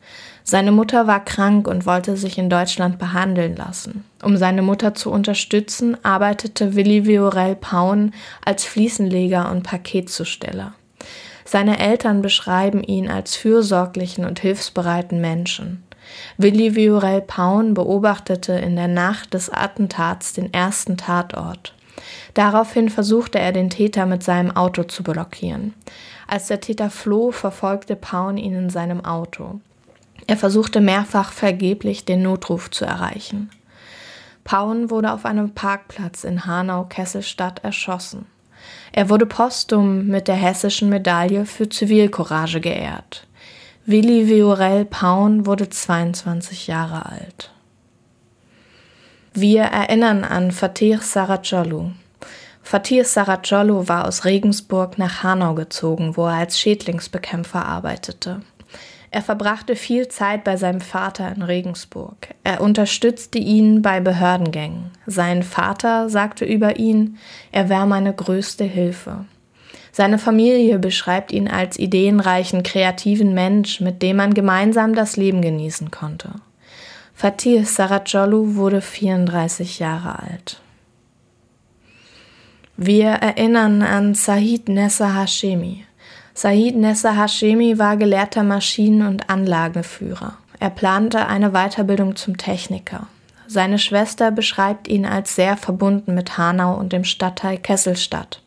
Seine 0.45 0.73
Mutter 0.73 1.07
war 1.07 1.23
krank 1.23 1.69
und 1.69 1.85
wollte 1.85 2.17
sich 2.17 2.39
in 2.39 2.49
Deutschland 2.49 2.99
behandeln 2.99 3.55
lassen. 3.55 4.07
Um 4.23 4.39
seine 4.39 4.63
Mutter 4.63 4.95
zu 4.95 5.11
unterstützen, 5.11 5.95
arbeitete 6.05 6.75
Willi 6.75 7.05
Viorel 7.05 7.55
Paun 7.55 8.15
als 8.43 8.65
Fliesenleger 8.65 9.51
und 9.51 9.63
Paketzusteller. 9.63 10.73
Seine 11.45 11.79
Eltern 11.79 12.23
beschreiben 12.23 12.83
ihn 12.83 13.11
als 13.11 13.37
fürsorglichen 13.37 14.25
und 14.25 14.41
hilfsbereiten 14.41 15.21
Menschen. 15.21 15.84
Willi 16.37 16.75
Viorel 16.75 17.21
Paun 17.21 17.75
beobachtete 17.75 18.53
in 18.53 18.77
der 18.77 18.89
Nacht 18.89 19.35
des 19.35 19.51
Attentats 19.51 20.33
den 20.33 20.53
ersten 20.53 20.97
Tatort. 20.97 21.75
Daraufhin 22.35 22.89
versuchte 22.89 23.39
er, 23.39 23.53
den 23.53 23.71
Täter 23.71 24.07
mit 24.07 24.23
seinem 24.23 24.51
Auto 24.51 24.83
zu 24.83 25.03
blockieren. 25.03 25.75
Als 26.27 26.49
der 26.49 26.61
Täter 26.61 26.91
floh, 26.91 27.31
verfolgte 27.31 27.97
Paun 27.97 28.37
ihn 28.37 28.55
in 28.55 28.71
seinem 28.71 29.05
Auto. 29.05 29.61
Er 30.27 30.37
versuchte 30.37 30.81
mehrfach 30.81 31.33
vergeblich, 31.33 32.05
den 32.05 32.23
Notruf 32.23 32.71
zu 32.71 32.85
erreichen. 32.85 33.51
Paun 34.43 34.91
wurde 34.91 35.13
auf 35.13 35.25
einem 35.25 35.53
Parkplatz 35.53 36.25
in 36.25 36.47
Hanau-Kesselstadt 36.47 37.65
erschossen. 37.65 38.27
Er 38.93 39.11
wurde 39.11 39.27
postum 39.27 40.07
mit 40.07 40.29
der 40.29 40.37
hessischen 40.37 40.89
Medaille 40.89 41.47
für 41.47 41.69
Zivilcourage 41.69 42.61
geehrt. 42.61 43.27
Willi 43.87 44.29
Viorel 44.29 44.87
Paun 44.87 45.45
wurde 45.45 45.69
22 45.69 46.69
Jahre 46.69 47.05
alt. 47.05 47.51
Wir 49.35 49.65
erinnern 49.65 50.25
an 50.25 50.53
Fatih 50.53 51.01
Saracolu. 51.03 51.91
Fatih 52.63 53.05
Saracolu 53.05 53.87
war 53.87 54.09
aus 54.09 54.25
Regensburg 54.25 54.97
nach 54.97 55.23
Hanau 55.23 55.55
gezogen, 55.55 56.17
wo 56.17 56.25
er 56.25 56.37
als 56.37 56.59
Schädlingsbekämpfer 56.59 57.63
arbeitete. 57.63 58.41
Er 59.11 59.21
verbrachte 59.21 59.77
viel 59.77 60.09
Zeit 60.09 60.45
bei 60.45 60.57
seinem 60.57 60.81
Vater 60.81 61.31
in 61.37 61.43
Regensburg. 61.43 62.29
Er 62.43 62.63
unterstützte 62.63 63.37
ihn 63.37 63.83
bei 63.83 64.01
Behördengängen. 64.01 64.93
Sein 65.05 65.43
Vater 65.43 66.09
sagte 66.09 66.47
über 66.47 66.79
ihn, 66.79 67.19
er 67.53 67.69
wäre 67.69 67.87
meine 67.87 68.15
größte 68.15 68.65
Hilfe. 68.65 69.27
Seine 69.97 70.19
Familie 70.19 70.81
beschreibt 70.81 71.31
ihn 71.31 71.47
als 71.47 71.79
ideenreichen, 71.79 72.65
kreativen 72.65 73.33
Mensch, 73.33 73.81
mit 73.81 74.03
dem 74.03 74.17
man 74.17 74.35
gemeinsam 74.35 74.93
das 74.93 75.17
Leben 75.17 75.41
genießen 75.41 75.93
konnte. 75.93 76.31
Fatih 77.15 77.65
Saracolu 77.65 78.57
wurde 78.57 78.81
34 78.81 79.79
Jahre 79.79 80.19
alt. 80.19 80.61
Wir 82.77 83.11
erinnern 83.11 83.83
an 83.83 84.17
Sahid 84.17 84.69
Nessa 84.69 85.15
Hashemi. 85.15 85.85
Sahid 86.35 86.75
Nessa 86.75 87.17
Hashemi 87.17 87.79
war 87.79 87.97
gelehrter 87.97 88.43
Maschinen- 88.43 89.07
und 89.07 89.31
Anlagenführer. 89.31 90.39
Er 90.59 90.71
plante 90.71 91.29
eine 91.29 91.53
Weiterbildung 91.53 92.17
zum 92.17 92.37
Techniker. 92.37 93.07
Seine 93.47 93.79
Schwester 93.79 94.33
beschreibt 94.33 94.89
ihn 94.89 95.07
als 95.07 95.37
sehr 95.37 95.57
verbunden 95.57 96.17
mit 96.17 96.37
Hanau 96.37 96.77
und 96.77 96.93
dem 96.93 97.05
Stadtteil 97.05 97.59
Kesselstadt. 97.59 98.41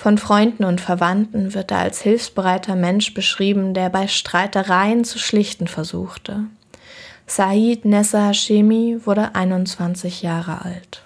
Von 0.00 0.16
Freunden 0.16 0.64
und 0.64 0.80
Verwandten 0.80 1.52
wird 1.52 1.72
er 1.72 1.80
als 1.80 2.00
hilfsbereiter 2.00 2.74
Mensch 2.74 3.12
beschrieben, 3.12 3.74
der 3.74 3.90
bei 3.90 4.08
Streitereien 4.08 5.04
zu 5.04 5.18
schlichten 5.18 5.68
versuchte. 5.68 6.44
Said 7.26 7.84
Nessa 7.84 8.28
Hashemi 8.28 9.00
wurde 9.04 9.34
21 9.34 10.22
Jahre 10.22 10.64
alt. 10.64 11.02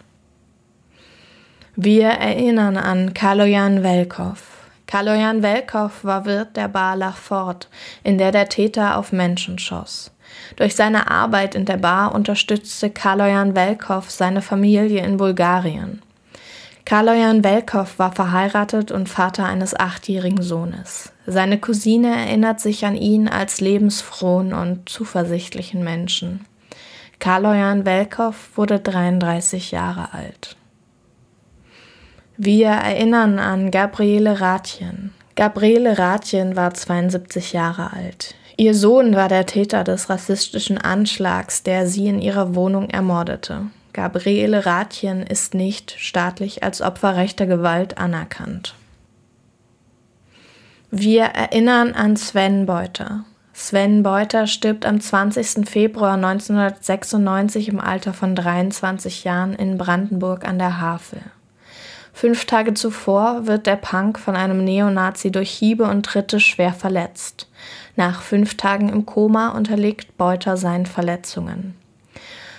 Wir 1.74 2.06
erinnern 2.06 2.76
an 2.76 3.14
Kaloyan 3.14 3.82
Velkov. 3.82 4.44
Kaloyan 4.86 5.42
Velkov 5.42 6.04
war 6.04 6.24
Wirt 6.24 6.56
der 6.56 6.68
Bar 6.68 6.94
La 6.94 7.10
Fort, 7.10 7.68
in 8.04 8.16
der 8.16 8.30
der 8.30 8.48
Täter 8.48 8.96
auf 8.96 9.10
Menschen 9.10 9.58
schoss. 9.58 10.12
Durch 10.54 10.76
seine 10.76 11.10
Arbeit 11.10 11.56
in 11.56 11.64
der 11.64 11.78
Bar 11.78 12.14
unterstützte 12.14 12.90
Kaloyan 12.90 13.56
Velkov 13.56 14.08
seine 14.12 14.40
Familie 14.40 15.04
in 15.04 15.16
Bulgarien. 15.16 16.00
Kaloyan 16.84 17.42
Velkov 17.42 17.98
war 17.98 18.12
verheiratet 18.12 18.92
und 18.92 19.08
Vater 19.08 19.46
eines 19.46 19.74
achtjährigen 19.74 20.42
Sohnes. 20.42 21.12
Seine 21.26 21.58
Cousine 21.58 22.14
erinnert 22.14 22.60
sich 22.60 22.84
an 22.84 22.94
ihn 22.94 23.26
als 23.26 23.62
lebensfrohen 23.62 24.52
und 24.52 24.88
zuversichtlichen 24.88 25.82
Menschen. 25.82 26.44
Kaloyan 27.20 27.86
Velkov 27.86 28.50
wurde 28.56 28.80
33 28.80 29.70
Jahre 29.70 30.12
alt. 30.12 30.56
Wir 32.36 32.68
erinnern 32.68 33.38
an 33.38 33.70
Gabriele 33.70 34.40
Ratjen. 34.40 35.14
Gabriele 35.36 35.98
Ratjen 35.98 36.54
war 36.54 36.74
72 36.74 37.54
Jahre 37.54 37.94
alt. 37.94 38.34
Ihr 38.56 38.74
Sohn 38.74 39.16
war 39.16 39.28
der 39.28 39.46
Täter 39.46 39.84
des 39.84 40.10
rassistischen 40.10 40.76
Anschlags, 40.78 41.62
der 41.62 41.86
sie 41.86 42.08
in 42.08 42.20
ihrer 42.20 42.54
Wohnung 42.54 42.90
ermordete. 42.90 43.66
Gabriele 43.94 44.66
Ratjen 44.66 45.22
ist 45.22 45.54
nicht 45.54 45.94
staatlich 45.98 46.64
als 46.64 46.82
Opfer 46.82 47.16
rechter 47.16 47.46
Gewalt 47.46 47.96
anerkannt. 47.96 48.74
Wir 50.90 51.22
erinnern 51.22 51.92
an 51.92 52.16
Sven 52.16 52.66
Beuter. 52.66 53.24
Sven 53.52 54.02
Beuter 54.02 54.48
stirbt 54.48 54.84
am 54.84 55.00
20. 55.00 55.68
Februar 55.68 56.14
1996 56.14 57.68
im 57.68 57.78
Alter 57.78 58.12
von 58.12 58.34
23 58.34 59.22
Jahren 59.22 59.54
in 59.54 59.78
Brandenburg 59.78 60.44
an 60.44 60.58
der 60.58 60.80
Havel. 60.80 61.20
Fünf 62.12 62.46
Tage 62.46 62.74
zuvor 62.74 63.46
wird 63.46 63.66
der 63.66 63.76
Punk 63.76 64.18
von 64.18 64.34
einem 64.34 64.64
Neonazi 64.64 65.30
durch 65.30 65.50
Hiebe 65.50 65.84
und 65.84 66.04
Tritte 66.04 66.40
schwer 66.40 66.72
verletzt. 66.72 67.48
Nach 67.94 68.22
fünf 68.22 68.56
Tagen 68.56 68.88
im 68.88 69.06
Koma 69.06 69.50
unterliegt 69.50 70.16
Beuter 70.16 70.56
seinen 70.56 70.86
Verletzungen. 70.86 71.76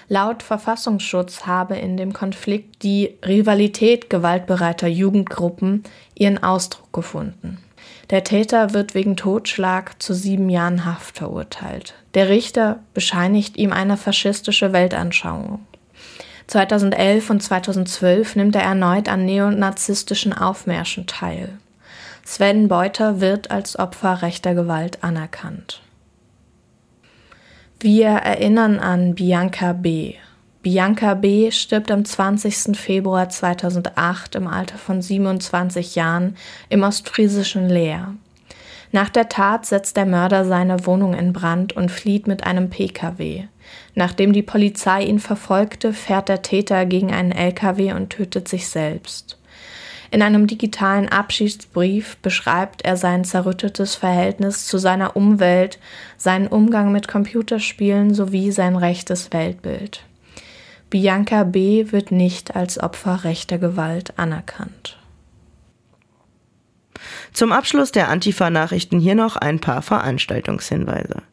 Laut 0.08 0.44
Verfassungsschutz 0.44 1.46
habe 1.46 1.76
in 1.78 1.98
dem 1.98 2.13
Konflikt 2.13 2.84
die 2.84 3.18
Rivalität 3.26 4.10
gewaltbereiter 4.10 4.88
Jugendgruppen 4.88 5.84
ihren 6.13 6.44
Ausdruck 6.44 6.94
gefunden. 6.94 7.58
Der 8.12 8.24
Täter 8.24 8.74
wird 8.74 8.94
wegen 8.94 9.18
Totschlag 9.18 10.02
zu 10.02 10.13
sieben 10.13 10.50
Jahren 10.50 10.86
Haft 10.86 11.18
verurteilt. 11.18 11.96
Der 12.13 12.30
Richter 12.30 12.80
bescheinigt 12.94 13.58
ihm 13.58 13.74
eine 13.74 13.98
faschistische 13.98 14.74
Weltanschauung. 14.74 15.65
2011 16.48 17.30
und 17.32 17.41
2012 17.41 18.36
nimmt 18.36 18.56
er 18.56 18.62
erneut 18.62 19.10
an 19.10 19.26
neonazistischen 19.26 20.34
Aufmärschen 20.34 21.08
teil. 21.08 21.58
Sven 22.24 22.68
Beuter 22.68 23.22
wird 23.22 23.50
als 23.50 23.78
Opfer 23.80 24.22
rechter 24.22 24.54
Gewalt 24.54 25.04
anerkannt. 25.04 25.82
Wir 27.80 28.08
erinnern 28.08 28.80
an 28.80 29.16
Bianca 29.16 29.74
B. 29.74 30.14
Bianca 30.62 31.14
B. 31.14 31.52
stirbt 31.52 31.92
am 31.92 32.06
20. 32.06 32.76
Februar 32.76 33.28
2008 33.28 34.36
im 34.36 34.48
Alter 34.48 34.78
von 34.78 35.02
27 35.02 35.96
Jahren 35.96 36.38
im 36.70 36.84
ostfriesischen 36.84 37.68
Leer. 37.68 38.16
Nach 38.94 39.10
der 39.10 39.28
Tat 39.28 39.66
setzt 39.66 39.98
der 39.98 40.06
Mörder 40.06 40.46
seine 40.46 40.86
Wohnung 40.86 41.14
in 41.14 41.34
Brand 41.34 41.74
und 41.74 41.92
flieht 41.92 42.28
mit 42.28 42.46
einem 42.46 42.70
Pkw. 42.70 43.44
Nachdem 43.94 44.32
die 44.32 44.42
Polizei 44.42 45.04
ihn 45.04 45.20
verfolgte, 45.20 45.92
fährt 45.92 46.30
der 46.30 46.42
Täter 46.42 46.86
gegen 46.86 47.12
einen 47.12 47.34
Lkw 47.34 47.92
und 47.92 48.10
tötet 48.10 48.48
sich 48.48 48.70
selbst. 48.70 49.35
In 50.15 50.21
einem 50.21 50.47
digitalen 50.47 51.10
Abschiedsbrief 51.10 52.15
beschreibt 52.21 52.84
er 52.86 52.95
sein 52.95 53.25
zerrüttetes 53.25 53.95
Verhältnis 53.95 54.65
zu 54.65 54.78
seiner 54.78 55.17
Umwelt, 55.17 55.78
seinen 56.15 56.47
Umgang 56.47 56.93
mit 56.93 57.10
Computerspielen 57.10 58.13
sowie 58.13 58.54
sein 58.54 58.78
rechtes 58.78 59.34
Weltbild. 59.34 60.06
Bianca 60.89 61.43
B. 61.43 61.91
wird 61.91 62.12
nicht 62.12 62.56
als 62.56 62.80
Opfer 62.80 63.25
rechter 63.25 63.58
Gewalt 63.58 64.17
anerkannt. 64.17 64.97
Zum 67.34 67.51
Abschluss 67.51 67.91
der 67.91 68.08
Antifa-Nachrichten 68.08 69.01
hier 69.01 69.15
noch 69.15 69.36
ein 69.36 69.60
paar 69.60 69.82
Veranstaltungshinweise. 69.82 71.23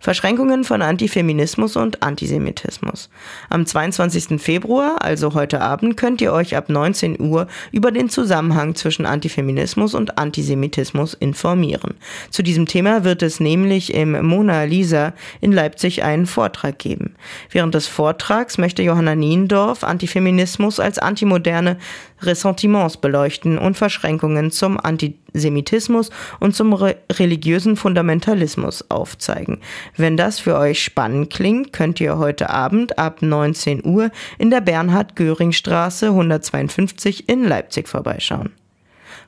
Verschränkungen 0.00 0.64
von 0.64 0.82
Antifeminismus 0.82 1.76
und 1.76 2.02
Antisemitismus. 2.02 3.10
Am 3.50 3.66
22. 3.66 4.40
Februar, 4.40 5.02
also 5.02 5.34
heute 5.34 5.60
Abend, 5.60 5.96
könnt 5.96 6.20
ihr 6.20 6.32
euch 6.32 6.56
ab 6.56 6.68
19 6.68 7.20
Uhr 7.20 7.46
über 7.72 7.90
den 7.90 8.08
Zusammenhang 8.08 8.74
zwischen 8.74 9.06
Antifeminismus 9.06 9.94
und 9.94 10.18
Antisemitismus 10.18 11.14
informieren. 11.14 11.94
Zu 12.30 12.42
diesem 12.42 12.66
Thema 12.66 13.04
wird 13.04 13.22
es 13.22 13.40
nämlich 13.40 13.94
im 13.94 14.26
Mona 14.26 14.64
Lisa 14.64 15.12
in 15.40 15.52
Leipzig 15.52 16.02
einen 16.02 16.26
Vortrag 16.26 16.78
geben. 16.78 17.14
Während 17.50 17.74
des 17.74 17.86
Vortrags 17.86 18.58
möchte 18.58 18.82
Johanna 18.82 19.14
Niendorf 19.14 19.84
Antifeminismus 19.84 20.80
als 20.80 20.98
antimoderne 20.98 21.78
Ressentiments 22.22 22.96
beleuchten 22.96 23.58
und 23.58 23.76
Verschränkungen 23.76 24.50
zum 24.50 24.78
Antisemitismus 24.78 26.10
und 26.40 26.54
zum 26.54 26.72
re 26.72 26.96
religiösen 27.12 27.76
Fundamentalismus 27.76 28.90
aufzeigen. 28.90 29.60
Wenn 29.96 30.16
das 30.16 30.38
für 30.38 30.56
euch 30.56 30.82
spannend 30.82 31.30
klingt, 31.32 31.72
könnt 31.72 32.00
ihr 32.00 32.18
heute 32.18 32.50
Abend 32.50 32.98
ab 32.98 33.22
19 33.22 33.84
Uhr 33.84 34.10
in 34.38 34.50
der 34.50 34.60
Bernhard-Göring-Straße 34.60 36.06
152 36.06 37.28
in 37.28 37.44
Leipzig 37.44 37.88
vorbeischauen. 37.88 38.52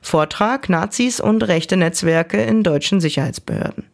Vortrag 0.01 0.67
Nazis 0.69 1.19
und 1.19 1.43
rechte 1.43 1.77
Netzwerke 1.77 2.41
in 2.41 2.63
deutschen 2.63 2.99
Sicherheitsbehörden. 2.99 3.90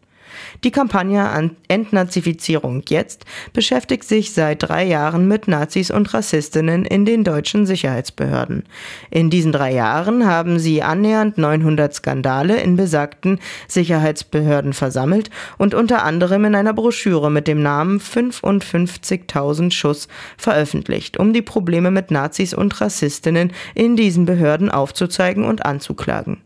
Die 0.63 0.71
Kampagne 0.71 1.51
Entnazifizierung 1.67 2.81
jetzt 2.89 3.25
beschäftigt 3.53 4.03
sich 4.05 4.33
seit 4.33 4.63
drei 4.63 4.85
Jahren 4.85 5.27
mit 5.27 5.47
Nazis 5.47 5.91
und 5.91 6.11
Rassistinnen 6.13 6.83
in 6.83 7.05
den 7.05 7.23
deutschen 7.23 7.67
Sicherheitsbehörden. 7.67 8.63
In 9.11 9.29
diesen 9.29 9.51
drei 9.51 9.73
Jahren 9.73 10.25
haben 10.25 10.57
sie 10.57 10.81
annähernd 10.81 11.37
900 11.37 11.93
Skandale 11.93 12.59
in 12.59 12.75
besagten 12.75 13.39
Sicherheitsbehörden 13.67 14.73
versammelt 14.73 15.29
und 15.59 15.75
unter 15.75 16.03
anderem 16.03 16.45
in 16.45 16.55
einer 16.55 16.73
Broschüre 16.73 17.29
mit 17.29 17.47
dem 17.47 17.61
Namen 17.61 17.99
55.000 17.99 19.71
Schuss 19.71 20.07
veröffentlicht, 20.37 21.17
um 21.17 21.33
die 21.33 21.43
Probleme 21.43 21.91
mit 21.91 22.09
Nazis 22.09 22.55
und 22.55 22.81
Rassistinnen 22.81 23.51
in 23.75 23.95
diesen 23.95 24.25
Behörden 24.25 24.71
aufzuzeigen 24.71 25.45
und 25.45 25.65
anzuklagen. 25.65 26.41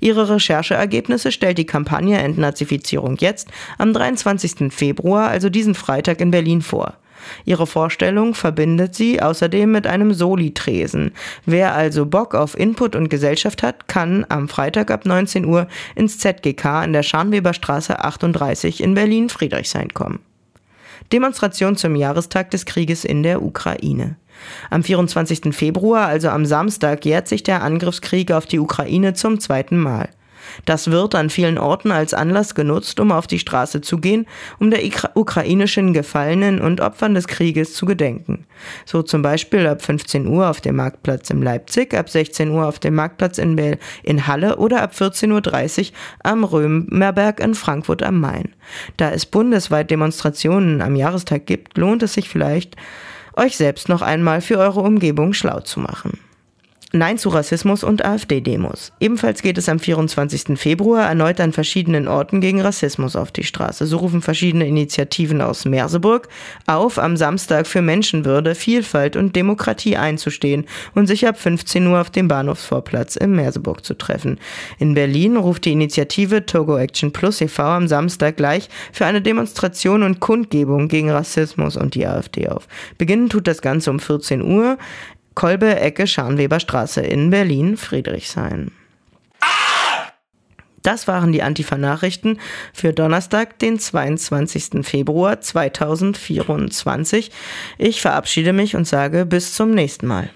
Ihre 0.00 0.28
Rechercheergebnisse 0.28 1.32
stellt 1.32 1.58
die 1.58 1.66
Kampagne 1.66 2.18
Entnazifizierung 2.18 3.16
jetzt 3.18 3.48
am 3.78 3.92
23. 3.92 4.72
Februar, 4.72 5.28
also 5.28 5.48
diesen 5.48 5.74
Freitag 5.74 6.20
in 6.20 6.30
Berlin 6.30 6.62
vor. 6.62 6.94
Ihre 7.44 7.66
Vorstellung 7.66 8.34
verbindet 8.34 8.94
sie 8.94 9.20
außerdem 9.20 9.70
mit 9.70 9.86
einem 9.86 10.12
Soli-Tresen. 10.12 11.12
Wer 11.44 11.74
also 11.74 12.06
Bock 12.06 12.34
auf 12.34 12.58
Input 12.58 12.94
und 12.94 13.08
Gesellschaft 13.08 13.62
hat, 13.62 13.88
kann 13.88 14.24
am 14.28 14.48
Freitag 14.48 14.90
ab 14.90 15.06
19 15.06 15.44
Uhr 15.44 15.66
ins 15.94 16.18
ZGK 16.18 16.84
in 16.84 16.92
der 16.92 17.02
Scharnweberstraße 17.02 17.98
38 17.98 18.82
in 18.82 18.94
Berlin-Friedrichshain 18.94 19.92
kommen. 19.94 20.20
Demonstration 21.12 21.76
zum 21.76 21.94
Jahrestag 21.94 22.50
des 22.50 22.66
Krieges 22.66 23.04
in 23.04 23.22
der 23.22 23.42
Ukraine. 23.42 24.16
Am 24.70 24.82
24. 24.82 25.54
Februar, 25.54 26.06
also 26.06 26.28
am 26.28 26.46
Samstag, 26.46 27.04
jährt 27.04 27.28
sich 27.28 27.42
der 27.42 27.62
Angriffskrieg 27.62 28.32
auf 28.32 28.46
die 28.46 28.58
Ukraine 28.58 29.14
zum 29.14 29.40
zweiten 29.40 29.78
Mal. 29.78 30.08
Das 30.64 30.90
wird 30.90 31.14
an 31.14 31.30
vielen 31.30 31.58
Orten 31.58 31.90
als 31.90 32.14
Anlass 32.14 32.54
genutzt, 32.54 33.00
um 33.00 33.12
auf 33.12 33.26
die 33.26 33.38
Straße 33.38 33.80
zu 33.80 33.98
gehen, 33.98 34.26
um 34.58 34.70
der 34.70 34.80
ukrainischen 35.14 35.92
Gefallenen 35.92 36.60
und 36.60 36.80
Opfern 36.80 37.14
des 37.14 37.26
Krieges 37.26 37.74
zu 37.74 37.86
gedenken. 37.86 38.46
So 38.84 39.02
zum 39.02 39.22
Beispiel 39.22 39.66
ab 39.66 39.82
15 39.82 40.26
Uhr 40.26 40.48
auf 40.48 40.60
dem 40.60 40.76
Marktplatz 40.76 41.30
in 41.30 41.42
Leipzig, 41.42 41.94
ab 41.94 42.08
16 42.08 42.50
Uhr 42.50 42.66
auf 42.66 42.78
dem 42.78 42.94
Marktplatz 42.94 43.38
in, 43.38 43.56
Bel 43.56 43.78
in 44.02 44.26
Halle 44.26 44.56
oder 44.56 44.82
ab 44.82 44.92
14.30 44.94 45.90
Uhr 45.90 45.96
am 46.22 46.44
Römerberg 46.44 47.40
in 47.40 47.54
Frankfurt 47.54 48.02
am 48.02 48.20
Main. 48.20 48.54
Da 48.96 49.10
es 49.10 49.26
bundesweit 49.26 49.90
Demonstrationen 49.90 50.80
am 50.82 50.96
Jahrestag 50.96 51.46
gibt, 51.46 51.76
lohnt 51.78 52.02
es 52.02 52.14
sich 52.14 52.28
vielleicht, 52.28 52.76
euch 53.36 53.56
selbst 53.56 53.88
noch 53.88 54.02
einmal 54.02 54.40
für 54.40 54.58
eure 54.58 54.80
Umgebung 54.80 55.32
schlau 55.32 55.60
zu 55.60 55.80
machen. 55.80 56.18
Nein 56.92 57.18
zu 57.18 57.30
Rassismus 57.30 57.82
und 57.82 58.04
AfD-Demos. 58.04 58.92
Ebenfalls 59.00 59.42
geht 59.42 59.58
es 59.58 59.68
am 59.68 59.80
24. 59.80 60.56
Februar 60.56 61.08
erneut 61.08 61.40
an 61.40 61.52
verschiedenen 61.52 62.06
Orten 62.06 62.40
gegen 62.40 62.60
Rassismus 62.60 63.16
auf 63.16 63.32
die 63.32 63.42
Straße. 63.42 63.86
So 63.86 63.96
rufen 63.96 64.22
verschiedene 64.22 64.68
Initiativen 64.68 65.40
aus 65.40 65.64
Merseburg 65.64 66.28
auf, 66.66 67.00
am 67.00 67.16
Samstag 67.16 67.66
für 67.66 67.82
Menschenwürde, 67.82 68.54
Vielfalt 68.54 69.16
und 69.16 69.34
Demokratie 69.34 69.96
einzustehen 69.96 70.66
und 70.94 71.08
sich 71.08 71.26
ab 71.26 71.40
15 71.40 71.84
Uhr 71.88 72.00
auf 72.00 72.10
dem 72.10 72.28
Bahnhofsvorplatz 72.28 73.16
in 73.16 73.34
Merseburg 73.34 73.84
zu 73.84 73.94
treffen. 73.94 74.38
In 74.78 74.94
Berlin 74.94 75.36
ruft 75.36 75.64
die 75.64 75.72
Initiative 75.72 76.46
Togo 76.46 76.78
Action 76.78 77.12
Plus 77.12 77.40
e.V. 77.40 77.64
am 77.64 77.88
Samstag 77.88 78.36
gleich 78.36 78.68
für 78.92 79.06
eine 79.06 79.20
Demonstration 79.20 80.04
und 80.04 80.20
Kundgebung 80.20 80.86
gegen 80.86 81.10
Rassismus 81.10 81.76
und 81.76 81.96
die 81.96 82.06
AfD 82.06 82.48
auf. 82.48 82.68
Beginnen 82.96 83.28
tut 83.28 83.48
das 83.48 83.60
Ganze 83.60 83.90
um 83.90 83.98
14 83.98 84.40
Uhr 84.40 84.78
Kolbe, 85.36 85.78
Ecke, 85.78 86.08
Scharnweberstraße 86.08 87.02
in 87.02 87.30
Berlin, 87.30 87.76
Friedrichshain. 87.76 88.72
Das 90.82 91.06
waren 91.06 91.32
die 91.32 91.42
Antifa-Nachrichten 91.42 92.40
für 92.72 92.92
Donnerstag, 92.92 93.58
den 93.58 93.78
22. 93.78 94.86
Februar 94.86 95.40
2024. 95.40 97.30
Ich 97.76 98.00
verabschiede 98.00 98.52
mich 98.52 98.76
und 98.76 98.86
sage 98.86 99.26
bis 99.26 99.54
zum 99.54 99.72
nächsten 99.72 100.06
Mal. 100.06 100.30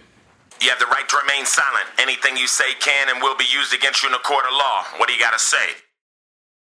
You 0.60 0.68
have 0.70 0.80
the 0.80 0.86
right 0.90 1.08
to 1.08 1.16
remain 1.16 1.46
silent. 1.46 1.86
Anything 2.02 2.36
you 2.36 2.46
say 2.46 2.74
can 2.80 3.08
and 3.14 3.22
will 3.22 3.36
be 3.38 3.44
used 3.44 3.72
against 3.72 4.02
you 4.02 4.08
in 4.08 4.14
a 4.14 4.18
court 4.18 4.44
of 4.44 4.52
law. 4.52 4.84
What 4.98 5.08
do 5.08 5.14
you 5.14 5.20
gotta 5.20 5.38
say? 5.38 5.89